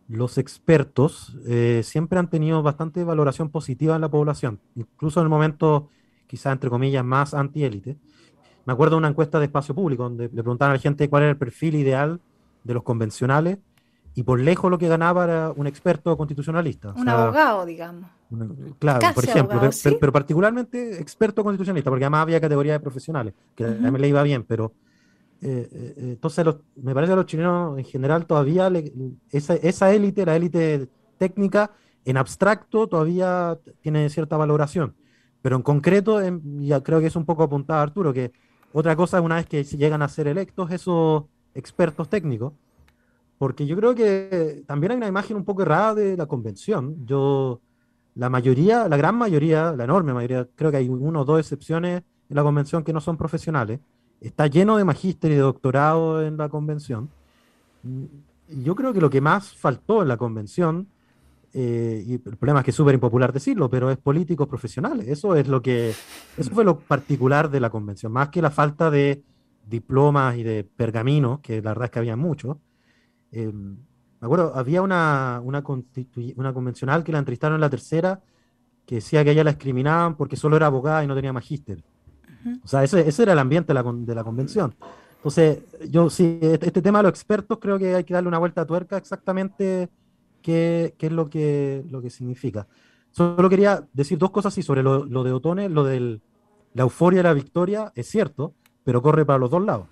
los 0.08 0.38
expertos 0.38 1.36
eh, 1.46 1.80
siempre 1.84 2.18
han 2.18 2.28
tenido 2.30 2.62
bastante 2.62 3.02
valoración 3.04 3.50
positiva 3.50 3.94
en 3.96 4.00
la 4.00 4.08
población, 4.10 4.60
incluso 4.76 5.20
en 5.20 5.24
el 5.24 5.30
momento, 5.30 5.88
quizá 6.26 6.52
entre 6.52 6.70
comillas, 6.70 7.04
más 7.04 7.34
anti-élite. 7.34 7.96
Me 8.64 8.72
acuerdo 8.72 8.96
de 8.96 8.98
una 8.98 9.08
encuesta 9.08 9.38
de 9.38 9.46
espacio 9.46 9.74
público 9.74 10.04
donde 10.04 10.24
le 10.24 10.42
preguntaban 10.42 10.72
a 10.72 10.74
la 10.76 10.80
gente 10.80 11.08
cuál 11.08 11.22
era 11.24 11.30
el 11.30 11.36
perfil 11.38 11.74
ideal 11.76 12.20
de 12.64 12.74
los 12.74 12.82
convencionales 12.82 13.58
y 14.14 14.22
por 14.22 14.40
lejos 14.40 14.70
lo 14.70 14.78
que 14.78 14.88
ganaba 14.88 15.24
era 15.24 15.52
un 15.54 15.66
experto 15.66 16.16
constitucionalista. 16.16 16.90
o 16.90 16.98
Un 16.98 17.04
sea, 17.04 17.22
abogado, 17.24 17.66
digamos. 17.66 18.08
una- 18.30 18.48
claro, 18.78 19.00
Casi 19.00 19.14
por 19.14 19.24
ejemplo, 19.24 19.54
abogado, 19.56 19.60
pero, 19.60 19.72
¿sí? 19.72 19.80
pero- 19.84 19.98
pero 20.00 20.12
particularmente 20.12 21.00
experto 21.00 21.44
constitucionalista, 21.44 21.90
porque 21.90 22.04
además 22.06 22.22
había 22.22 22.40
categoría 22.40 22.72
de 22.74 22.80
profesionales, 22.80 23.34
que 23.54 23.64
Ujú. 23.64 23.74
también 23.74 24.00
le 24.00 24.08
iba 24.08 24.22
bien, 24.22 24.42
pero 24.44 24.72
eh, 25.42 25.68
eh, 25.72 25.94
eh, 25.96 26.02
entonces 26.12 26.44
me 26.76 26.94
parece 26.94 27.10
que 27.10 27.12
a 27.14 27.16
los 27.16 27.26
chilenos 27.26 27.78
en 27.78 27.84
general 27.84 28.26
todavía 28.26 28.70
le- 28.70 28.92
esa, 29.30 29.54
esa 29.56 29.92
élite, 29.94 30.24
la 30.26 30.36
élite 30.36 30.88
técnica, 31.18 31.72
en 32.04 32.16
abstracto 32.16 32.86
todavía 32.88 33.58
tiene 33.80 34.08
cierta 34.10 34.36
valoración, 34.36 34.96
pero 35.42 35.56
en 35.56 35.62
concreto, 35.62 36.20
em, 36.22 36.40
ya 36.62 36.82
creo 36.82 37.00
que 37.00 37.06
es 37.06 37.16
un 37.16 37.24
poco 37.26 37.42
apuntado 37.44 37.80
Arturo, 37.82 38.12
que 38.12 38.32
otra 38.72 38.96
cosa 38.96 39.20
una 39.20 39.36
vez 39.36 39.46
que 39.46 39.64
llegan 39.64 40.02
a 40.02 40.08
ser 40.08 40.28
electos 40.28 40.70
esos 40.70 41.24
expertos 41.54 42.08
técnicos, 42.08 42.52
porque 43.38 43.66
yo 43.66 43.76
creo 43.76 43.94
que 43.94 44.64
también 44.66 44.92
hay 44.92 44.96
una 44.98 45.08
imagen 45.08 45.36
un 45.36 45.44
poco 45.44 45.62
errada 45.62 45.94
de 45.94 46.16
la 46.16 46.26
convención. 46.26 47.04
Yo, 47.06 47.60
la 48.14 48.30
mayoría, 48.30 48.88
la 48.88 48.96
gran 48.96 49.16
mayoría, 49.16 49.72
la 49.72 49.84
enorme 49.84 50.14
mayoría, 50.14 50.48
creo 50.54 50.70
que 50.70 50.78
hay 50.78 50.88
uno 50.88 51.20
o 51.22 51.24
dos 51.24 51.40
excepciones 51.40 52.02
en 52.28 52.36
la 52.36 52.42
convención 52.42 52.82
que 52.84 52.92
no 52.92 53.00
son 53.00 53.16
profesionales. 53.18 53.80
Está 54.20 54.46
lleno 54.46 54.76
de 54.76 54.84
magíster 54.84 55.30
y 55.30 55.34
de 55.34 55.40
doctorado 55.40 56.22
en 56.22 56.36
la 56.36 56.48
convención. 56.48 57.10
Yo 58.48 58.74
creo 58.74 58.92
que 58.92 59.00
lo 59.00 59.10
que 59.10 59.20
más 59.20 59.54
faltó 59.54 60.02
en 60.02 60.08
la 60.08 60.16
convención, 60.16 60.88
eh, 61.52 62.04
y 62.06 62.14
el 62.14 62.36
problema 62.36 62.60
es 62.60 62.64
que 62.64 62.70
es 62.70 62.76
súper 62.76 62.94
impopular 62.94 63.32
decirlo, 63.32 63.68
pero 63.70 63.90
es 63.90 63.98
políticos 63.98 64.48
profesionales. 64.48 65.08
Eso 65.08 65.34
es 65.36 65.48
lo 65.48 65.62
que, 65.62 65.90
eso 66.36 66.50
fue 66.50 66.64
lo 66.64 66.78
particular 66.78 67.50
de 67.50 67.60
la 67.60 67.70
convención, 67.70 68.12
más 68.12 68.28
que 68.30 68.42
la 68.42 68.50
falta 68.50 68.90
de 68.90 69.22
diplomas 69.66 70.36
y 70.36 70.42
de 70.42 70.64
pergaminos, 70.64 71.40
que 71.40 71.60
la 71.62 71.70
verdad 71.70 71.86
es 71.86 71.90
que 71.90 71.98
había 71.98 72.16
muchos. 72.16 72.56
Eh, 73.32 73.52
me 73.52 74.26
acuerdo, 74.26 74.52
había 74.54 74.82
una, 74.82 75.40
una, 75.42 75.62
convencional 75.62 77.04
que 77.04 77.12
la 77.12 77.18
entrevistaron 77.18 77.56
en 77.56 77.60
la 77.60 77.70
tercera 77.70 78.22
que 78.86 78.96
decía 78.96 79.24
que 79.24 79.32
ella 79.32 79.44
la 79.44 79.50
discriminaban 79.50 80.16
porque 80.16 80.36
solo 80.36 80.56
era 80.56 80.66
abogada 80.66 81.04
y 81.04 81.06
no 81.06 81.14
tenía 81.14 81.32
magíster. 81.32 81.82
O 82.64 82.68
sea, 82.68 82.82
ese, 82.84 83.08
ese 83.08 83.22
era 83.24 83.32
el 83.32 83.38
ambiente 83.38 83.68
de 83.68 83.74
la, 83.74 83.82
con- 83.82 84.04
de 84.06 84.14
la 84.14 84.24
convención. 84.24 84.74
Entonces, 85.16 85.58
yo 85.90 86.08
sí, 86.10 86.38
este, 86.40 86.66
este 86.66 86.82
tema 86.82 86.98
de 87.00 87.04
los 87.04 87.10
expertos 87.10 87.58
creo 87.60 87.78
que 87.78 87.94
hay 87.94 88.04
que 88.04 88.14
darle 88.14 88.28
una 88.28 88.38
vuelta 88.38 88.60
a 88.62 88.66
tuerca 88.66 88.96
exactamente 88.96 89.88
qué, 90.42 90.94
qué 90.98 91.06
es 91.06 91.12
lo 91.12 91.28
que, 91.28 91.84
lo 91.90 92.00
que 92.00 92.10
significa. 92.10 92.66
Solo 93.10 93.48
quería 93.48 93.84
decir 93.92 94.18
dos 94.18 94.30
cosas 94.30 94.52
así 94.52 94.62
sobre 94.62 94.82
lo, 94.82 95.04
lo 95.04 95.24
de 95.24 95.32
Otone, 95.32 95.68
lo 95.68 95.82
de 95.84 96.20
la 96.74 96.82
euforia 96.82 97.20
de 97.20 97.24
la 97.24 97.32
victoria, 97.32 97.90
es 97.94 98.06
cierto, 98.08 98.52
pero 98.84 99.02
corre 99.02 99.24
para 99.24 99.38
los 99.38 99.50
dos 99.50 99.64
lados. 99.64 99.86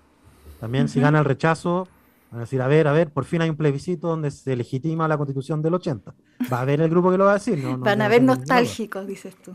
También 0.59 0.87
si 0.87 0.99
Ujú. 0.99 1.05
gana 1.05 1.19
el 1.19 1.25
rechazo, 1.25 1.87
van 2.31 2.39
a 2.39 2.43
decir, 2.43 2.61
a 2.61 2.67
ver, 2.67 2.87
a 2.87 2.93
ver, 2.93 3.09
por 3.11 3.25
fin 3.25 3.41
hay 3.41 3.49
un 3.49 3.57
plebiscito 3.57 4.07
donde 4.07 4.31
se 4.31 4.55
legitima 4.55 5.07
la 5.07 5.17
constitución 5.17 5.61
del 5.61 5.73
80. 5.73 6.13
Va 6.53 6.59
a 6.59 6.61
haber 6.61 6.79
el 6.81 6.89
grupo 6.89 7.11
que 7.11 7.17
lo 7.17 7.25
va 7.25 7.31
a 7.31 7.35
decir. 7.35 7.57
No, 7.57 7.71
no- 7.77 7.83
Van 7.83 8.01
a 8.01 8.07
duda. 8.07 8.19
nostálgicos, 8.21 9.05
dices 9.07 9.35
tú. 9.43 9.51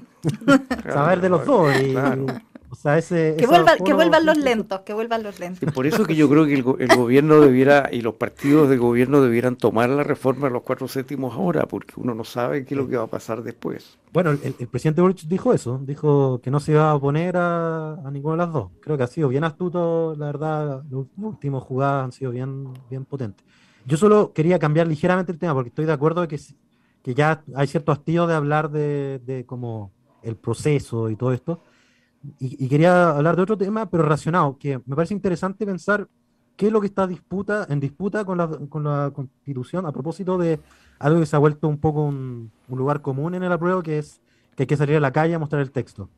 Va 0.87 0.93
a 1.01 1.07
haber 1.07 1.21
de 1.21 1.29
los 1.31 1.47
dos. 1.47 1.73
y- 1.81 1.93
Claro. 1.93 2.27
O 2.71 2.77
sea, 2.77 2.97
ese, 2.99 3.35
Que, 3.37 3.45
esa 3.45 3.51
vuelvan, 3.51 3.79
que 3.79 3.93
vuelvan 3.93 4.25
los 4.25 4.39
lentos, 4.39 4.81
que 4.81 4.95
vuelvan 4.95 5.23
los 5.25 5.41
lentos. 5.41 5.73
por 5.73 5.87
eso 5.87 6.05
que 6.05 6.15
yo 6.15 6.29
creo 6.29 6.47
que 6.47 6.55
el, 6.55 6.65
el 6.79 6.97
gobierno 6.97 7.41
debiera 7.41 7.89
y 7.91 8.01
los 8.01 8.15
partidos 8.15 8.69
de 8.71 8.77
gobierno 8.77 9.21
debieran 9.21 9.57
tomar 9.57 9.91
la 9.91 10.05
reforma 10.05 10.47
de 10.47 10.53
los 10.53 10.63
cuatro 10.63 10.87
séptimos 10.87 11.35
ahora, 11.35 11.67
porque 11.67 11.95
uno 11.97 12.15
no 12.15 12.23
sabe 12.25 12.65
qué 12.65 12.75
es 12.75 12.79
lo 12.79 12.89
que 12.89 12.97
va 12.97 13.05
a 13.05 13.09
pasar 13.09 13.43
después. 13.43 13.99
Bueno, 14.13 14.31
el, 14.31 14.55
el 14.59 14.69
presidente 14.69 15.01
Boric 15.01 15.23
dijo 15.23 15.53
eso, 15.53 15.81
dijo 15.83 16.41
que 16.43 16.51
no 16.51 16.61
se 16.61 16.73
iba 16.73 16.91
a 16.91 16.95
oponer 16.95 17.37
a, 17.37 17.95
a 17.95 18.11
ninguna 18.11 18.35
de 18.35 18.39
las 18.47 18.53
dos. 18.53 18.71
Creo 18.81 18.97
que 18.97 19.03
ha 19.03 19.09
sido 19.09 19.29
bien 19.29 19.45
astuto, 19.45 20.15
la 20.17 20.27
verdad, 20.27 20.83
los 20.91 21.07
últimos 21.19 21.65
jugadas 21.65 22.05
han 22.05 22.13
sido 22.13 22.31
bien, 22.31 22.73
bien 22.89 23.05
potentes. 23.05 23.45
Yo 23.85 23.97
solo 23.97 24.33
quería 24.33 24.59
cambiar 24.59 24.87
ligeramente 24.87 25.33
el 25.33 25.39
tema, 25.39 25.55
porque 25.55 25.71
estoy 25.71 25.87
de 25.87 25.93
acuerdo 25.93 26.21
de 26.21 26.29
que, 26.29 26.39
que 27.03 27.15
ya 27.15 27.43
hay 27.55 27.67
cierto 27.67 27.91
hastío 27.93 28.27
de 28.27 28.35
hablar 28.35 28.71
de, 28.71 29.21
de 29.25 29.45
como 29.47 29.91
el 30.23 30.37
proceso 30.37 31.09
y 31.11 31.17
todo 31.17 31.33
esto, 31.33 31.63
y, 32.39 32.69
quería 32.69 33.11
hablar 33.11 33.37
de 33.37 33.43
otro 33.43 33.57
tema, 33.57 33.89
pero 33.89 34.03
relacionado, 34.03 34.59
que 34.59 34.79
me 34.85 34.95
parece 34.95 35.15
interesante 35.15 35.65
pensar 35.65 36.07
qué 36.57 36.67
es 36.67 36.73
lo 36.73 36.81
que 36.81 36.87
está 36.87 37.07
disputa, 37.07 37.67
en 37.71 37.81
disputa 37.81 38.25
con 38.27 38.37
la, 38.37 38.49
con 38.49 38.85
la 38.85 39.11
Constitución 39.15 39.87
a 39.87 39.93
propósito 39.93 40.37
de 40.37 40.61
algo 40.99 41.21
que 41.21 41.27
se 41.27 41.35
ha 41.35 41.39
vuelto 41.39 41.69
un 41.69 41.79
poco 41.79 42.05
un, 42.05 42.51
lugar 42.69 43.01
común 43.01 43.35
en 43.35 43.43
el 43.43 43.53
apruebo, 43.53 43.83
que 43.83 43.99
es 43.99 44.21
que 44.55 44.65
hay 44.65 44.67
que 44.67 44.77
salir 44.77 44.97
a 44.97 45.01
la 45.01 45.13
calle 45.13 45.35
a 45.35 45.39
mostrar 45.39 45.63
el 45.63 45.71
texto. 45.71 46.11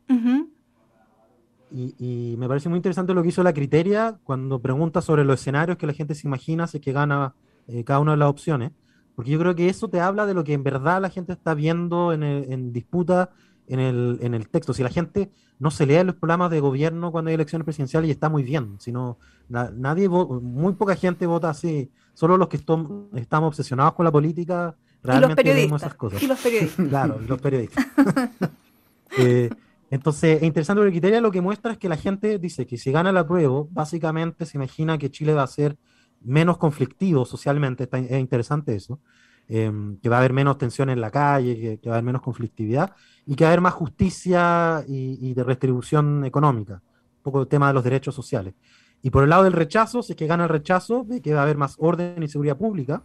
y, 1.71 2.35
me 2.37 2.49
parece 2.49 2.69
muy 2.69 2.79
interesante 2.79 3.15
lo 3.15 3.23
que 3.23 3.29
hizo 3.29 3.45
la 3.45 3.53
Criteria 3.53 4.19
cuando 4.25 4.59
pregunta 4.59 5.01
sobre 5.01 5.25
los 5.25 5.41
escenarios 5.41 5.79
que 5.79 5.87
la 5.87 5.93
gente 5.93 6.17
se 6.17 6.27
imagina 6.27 6.67
si 6.67 6.79
es 6.79 6.83
que 6.83 6.93
gana 6.93 7.35
eh, 7.69 7.85
cada 7.85 8.01
una 8.01 8.13
de 8.13 8.19
las 8.19 8.29
opciones, 8.29 8.73
porque 9.15 9.31
yo 9.31 9.39
creo 9.39 9.55
que 9.55 9.69
eso 9.69 9.89
te 9.89 10.01
habla 10.01 10.27
de 10.27 10.35
lo 10.35 10.43
que 10.43 10.55
en 10.55 10.65
verdad 10.65 11.01
la 11.01 11.11
gente 11.11 11.33
está 11.33 11.55
viendo 11.55 12.13
en, 12.13 12.25
en 12.25 12.73
disputa 12.73 13.31
en 13.67 13.81
el, 13.81 14.19
en 14.23 14.35
el 14.35 14.49
texto. 14.49 14.75
Si 14.75 14.83
la 14.83 14.91
gente 14.91 15.31
no 15.59 15.71
se 15.71 15.87
lee 15.87 16.03
los 16.05 16.17
programas 16.17 16.51
de 16.51 16.61
gobierno 16.61 17.13
cuando 17.13 17.29
hay 17.29 17.35
elecciones 17.35 17.65
presidenciales 17.65 18.09
y 18.09 18.13
está 18.13 18.29
muy 18.29 18.43
bien, 18.43 18.77
sino 18.79 19.19
nadie, 19.49 20.09
muy 20.09 20.73
poca 20.75 20.97
gente 20.97 21.27
vota 21.27 21.51
así, 21.51 21.91
solo 22.15 22.37
los 22.37 22.49
que 22.49 22.57
estamos 22.57 23.49
obsesionados 23.49 23.95
con 23.95 24.05
la 24.05 24.13
política 24.13 24.77
realmente 25.03 25.43
vemos 25.43 25.83
esas 25.83 25.95
cosas. 25.95 26.23
Y 26.23 26.27
los 26.27 26.41
periodistas. 26.41 26.87
claro, 26.89 27.21
los 27.27 27.41
periodistas. 27.41 27.87
Eh, 29.19 29.51
entonces, 29.91 30.39
es 30.39 30.43
interesante 30.43 30.81
porque 30.81 30.93
Criteria 30.93 31.21
lo 31.21 31.31
que 31.31 31.43
muestra 31.43 31.73
es 31.73 31.77
que 31.77 31.87
la 31.87 31.99
gente 31.99 32.39
dice 32.39 32.67
que 32.67 32.79
si 32.79 32.91
gana 32.91 33.13
la 33.13 33.27
prueba, 33.27 33.65
básicamente 33.69 34.47
se 34.47 34.57
imagina 34.57 34.97
que 34.97 35.11
Chile 35.11 35.35
va 35.35 35.43
a 35.43 35.47
ser 35.47 35.77
menos 36.23 36.57
conflictivo 36.57 37.27
socialmente, 37.27 37.85
está, 37.85 37.99
es 37.99 38.19
interesante 38.19 38.75
eso, 38.75 39.01
em, 39.49 39.99
que 39.99 40.09
va 40.09 40.17
a 40.17 40.19
haber 40.21 40.33
menos 40.33 40.59
tensión 40.59 40.91
en 40.91 41.01
la 41.01 41.11
calle, 41.11 41.79
que, 41.81 41.89
va 41.89 41.95
a 41.95 41.99
haber 41.99 42.05
menos 42.05 42.23
conflictividad 42.23 42.93
y 43.27 43.35
que 43.35 43.45
va 43.45 43.51
a 43.51 43.53
haber 43.53 43.61
más 43.61 43.75
justicia 43.75 44.85
y, 44.87 45.35
de 45.35 45.45
redistribución 45.45 46.25
económica, 46.25 46.75
un 46.75 47.23
poco 47.23 47.43
el 47.43 47.49
tema 47.49 47.69
de 47.69 47.75
los 47.75 47.85
derechos 47.85 48.15
sociales. 48.15 48.55
Y 49.03 49.11
por 49.11 49.25
el 49.25 49.31
lado 49.31 49.45
del 49.45 49.53
rechazo, 49.53 50.03
si 50.03 50.13
es 50.13 50.17
que 50.17 50.27
gana 50.27 50.45
el 50.45 50.49
rechazo, 50.49 51.05
ve 51.05 51.21
que 51.21 51.35
va 51.35 51.41
a 51.41 51.43
haber 51.43 51.57
más 51.57 51.77
orden 51.79 52.23
y 52.23 52.29
seguridad 52.29 52.57
pública 52.57 53.03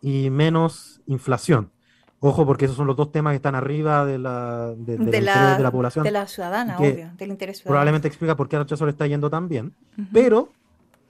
y 0.00 0.30
menos 0.30 1.00
inflación. 1.06 1.70
Ojo, 2.24 2.46
porque 2.46 2.66
esos 2.66 2.76
son 2.76 2.86
los 2.86 2.96
dos 2.96 3.10
temas 3.10 3.32
que 3.32 3.36
están 3.36 3.56
arriba 3.56 4.04
de 4.04 4.16
la, 4.16 4.74
de, 4.76 4.96
la, 5.20 5.56
de 5.56 5.62
la 5.62 5.70
población. 5.72 6.04
De 6.04 6.12
la 6.12 6.28
ciudadana, 6.28 6.78
obvio, 6.78 7.10
del 7.16 7.30
interés 7.30 7.58
ciudadano. 7.58 7.72
Probablemente 7.72 8.06
explica 8.06 8.36
por 8.36 8.48
qué 8.48 8.56
el 8.56 8.62
rechazo 8.62 8.84
le 8.84 8.92
está 8.92 9.08
yendo 9.08 9.28
tan 9.28 9.48
bien, 9.48 9.74
pero 10.12 10.52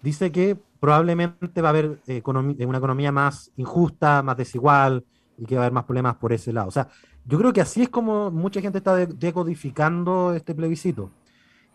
dice 0.01 0.33
que 0.33 0.59
probablemente 0.83 1.63
va 1.63 1.69
a 1.69 1.71
haber 1.71 2.01
eh, 2.09 2.21
una 2.27 2.77
economía 2.77 3.13
más 3.13 3.53
injusta, 3.57 4.21
más 4.21 4.37
desigual 4.37 5.05
y 5.39 5.47
que 5.47 5.55
va 5.55 5.61
a 5.61 5.65
haber 5.67 5.73
más 5.73 5.85
problemas 5.85 6.17
por 6.17 6.33
ese 6.33 6.53
lado. 6.53 6.67
O 6.67 6.73
sea, 6.73 6.89
yo 7.25 7.39
creo 7.39 7.53
que 7.53 7.61
así 7.61 7.83
es 7.83 7.89
como 7.89 8.33
mucha 8.33 8.61
gente 8.61 8.79
está 8.79 8.97
decodificando 8.97 10.35
este 10.35 10.57
plebiscito. 10.57 11.13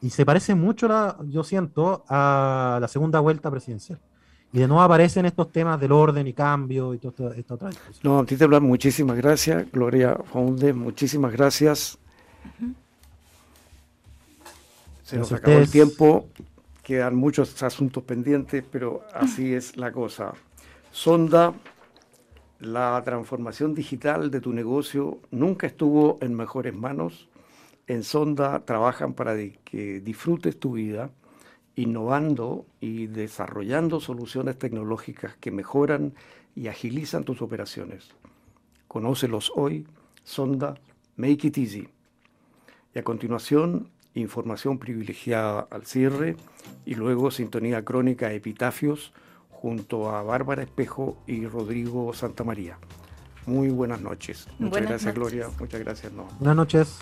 Y 0.02 0.10
se 0.10 0.26
parece 0.26 0.56
mucho, 0.56 0.90
la, 0.90 1.16
yo 1.26 1.46
siento, 1.46 2.04
a 2.10 2.80
la 2.82 2.88
segunda 2.90 3.22
vuelta 3.22 3.50
presidencial. 3.50 3.98
Y 4.52 4.60
de 4.60 4.68
nuevo 4.68 4.82
aparecen 4.82 5.26
estos 5.26 5.54
temas 5.54 5.80
del 5.80 5.94
orden 5.94 6.28
y 6.28 6.34
cambio 6.34 6.94
y 6.94 6.98
todo 6.98 7.32
esto, 7.32 7.54
otra 7.54 7.70
No, 8.04 8.20
a 8.20 8.26
ti 8.26 8.36
te 8.36 8.44
hablan, 8.44 8.64
muchísimas 8.64 9.16
gracias, 9.16 9.72
Gloria 9.72 10.18
Faunde, 10.34 10.74
muchísimas 10.74 11.32
gracias. 11.32 11.98
Se 15.04 15.18
nos 15.18 15.32
acabó 15.32 15.60
el 15.60 15.72
tiempo, 15.72 16.28
quedan 16.88 17.18
muchos 17.18 17.62
asuntos 17.64 18.02
pendientes, 18.06 18.64
pero 18.72 19.04
así 19.14 19.54
es 19.54 19.76
la 19.76 19.92
cosa. 19.92 20.32
Sonda 20.90 21.54
la 22.62 23.02
transformación 23.04 23.76
digital 23.76 24.32
de 24.32 24.40
tu 24.40 24.54
negocio 24.54 25.20
nunca 25.30 25.68
estuvo 25.68 26.18
en 26.22 26.34
mejores 26.34 26.74
manos. 26.74 27.28
En 27.88 28.04
Sonda 28.04 28.64
trabajan 28.64 29.16
para 29.16 29.36
que 29.36 30.00
disfrutes 30.00 30.62
tu 30.62 30.76
vida, 30.76 31.12
innovando 31.76 32.66
y 32.80 33.08
desarrollando 33.08 34.00
soluciones 34.00 34.58
tecnológicas 34.58 35.36
que 35.36 35.52
mejoran 35.52 36.14
y 36.56 36.70
agilizan 36.70 37.26
tus 37.26 37.42
operaciones. 37.42 38.12
Conócelos 38.88 39.52
hoy, 39.58 39.86
Sonda, 40.24 40.76
Make 41.18 41.48
It 41.48 41.58
Easy. 41.58 41.90
Y 42.96 43.00
a 43.00 43.04
continuación, 43.04 43.90
información 44.20 44.80
privilegiada 44.80 45.68
al 45.70 45.86
cierre 45.86 46.36
y 46.86 46.96
luego 46.96 47.32
sintonía 47.32 47.84
crónica 47.84 48.32
Epitafios 48.32 49.14
junto 49.50 50.10
a 50.10 50.22
Bárbara 50.24 50.64
Espejo 50.64 51.18
y 51.26 51.46
Rodrigo 51.48 52.14
Santamaría. 52.14 52.78
Muy 53.46 53.70
buenas 53.70 54.02
noches. 54.02 54.48
Muchas 54.60 54.84
gracias, 54.84 55.16
Gloria. 55.16 55.48
Muchas 55.60 55.80
gracias, 55.80 56.12
Buenas 56.40 56.56
noches. 56.56 57.00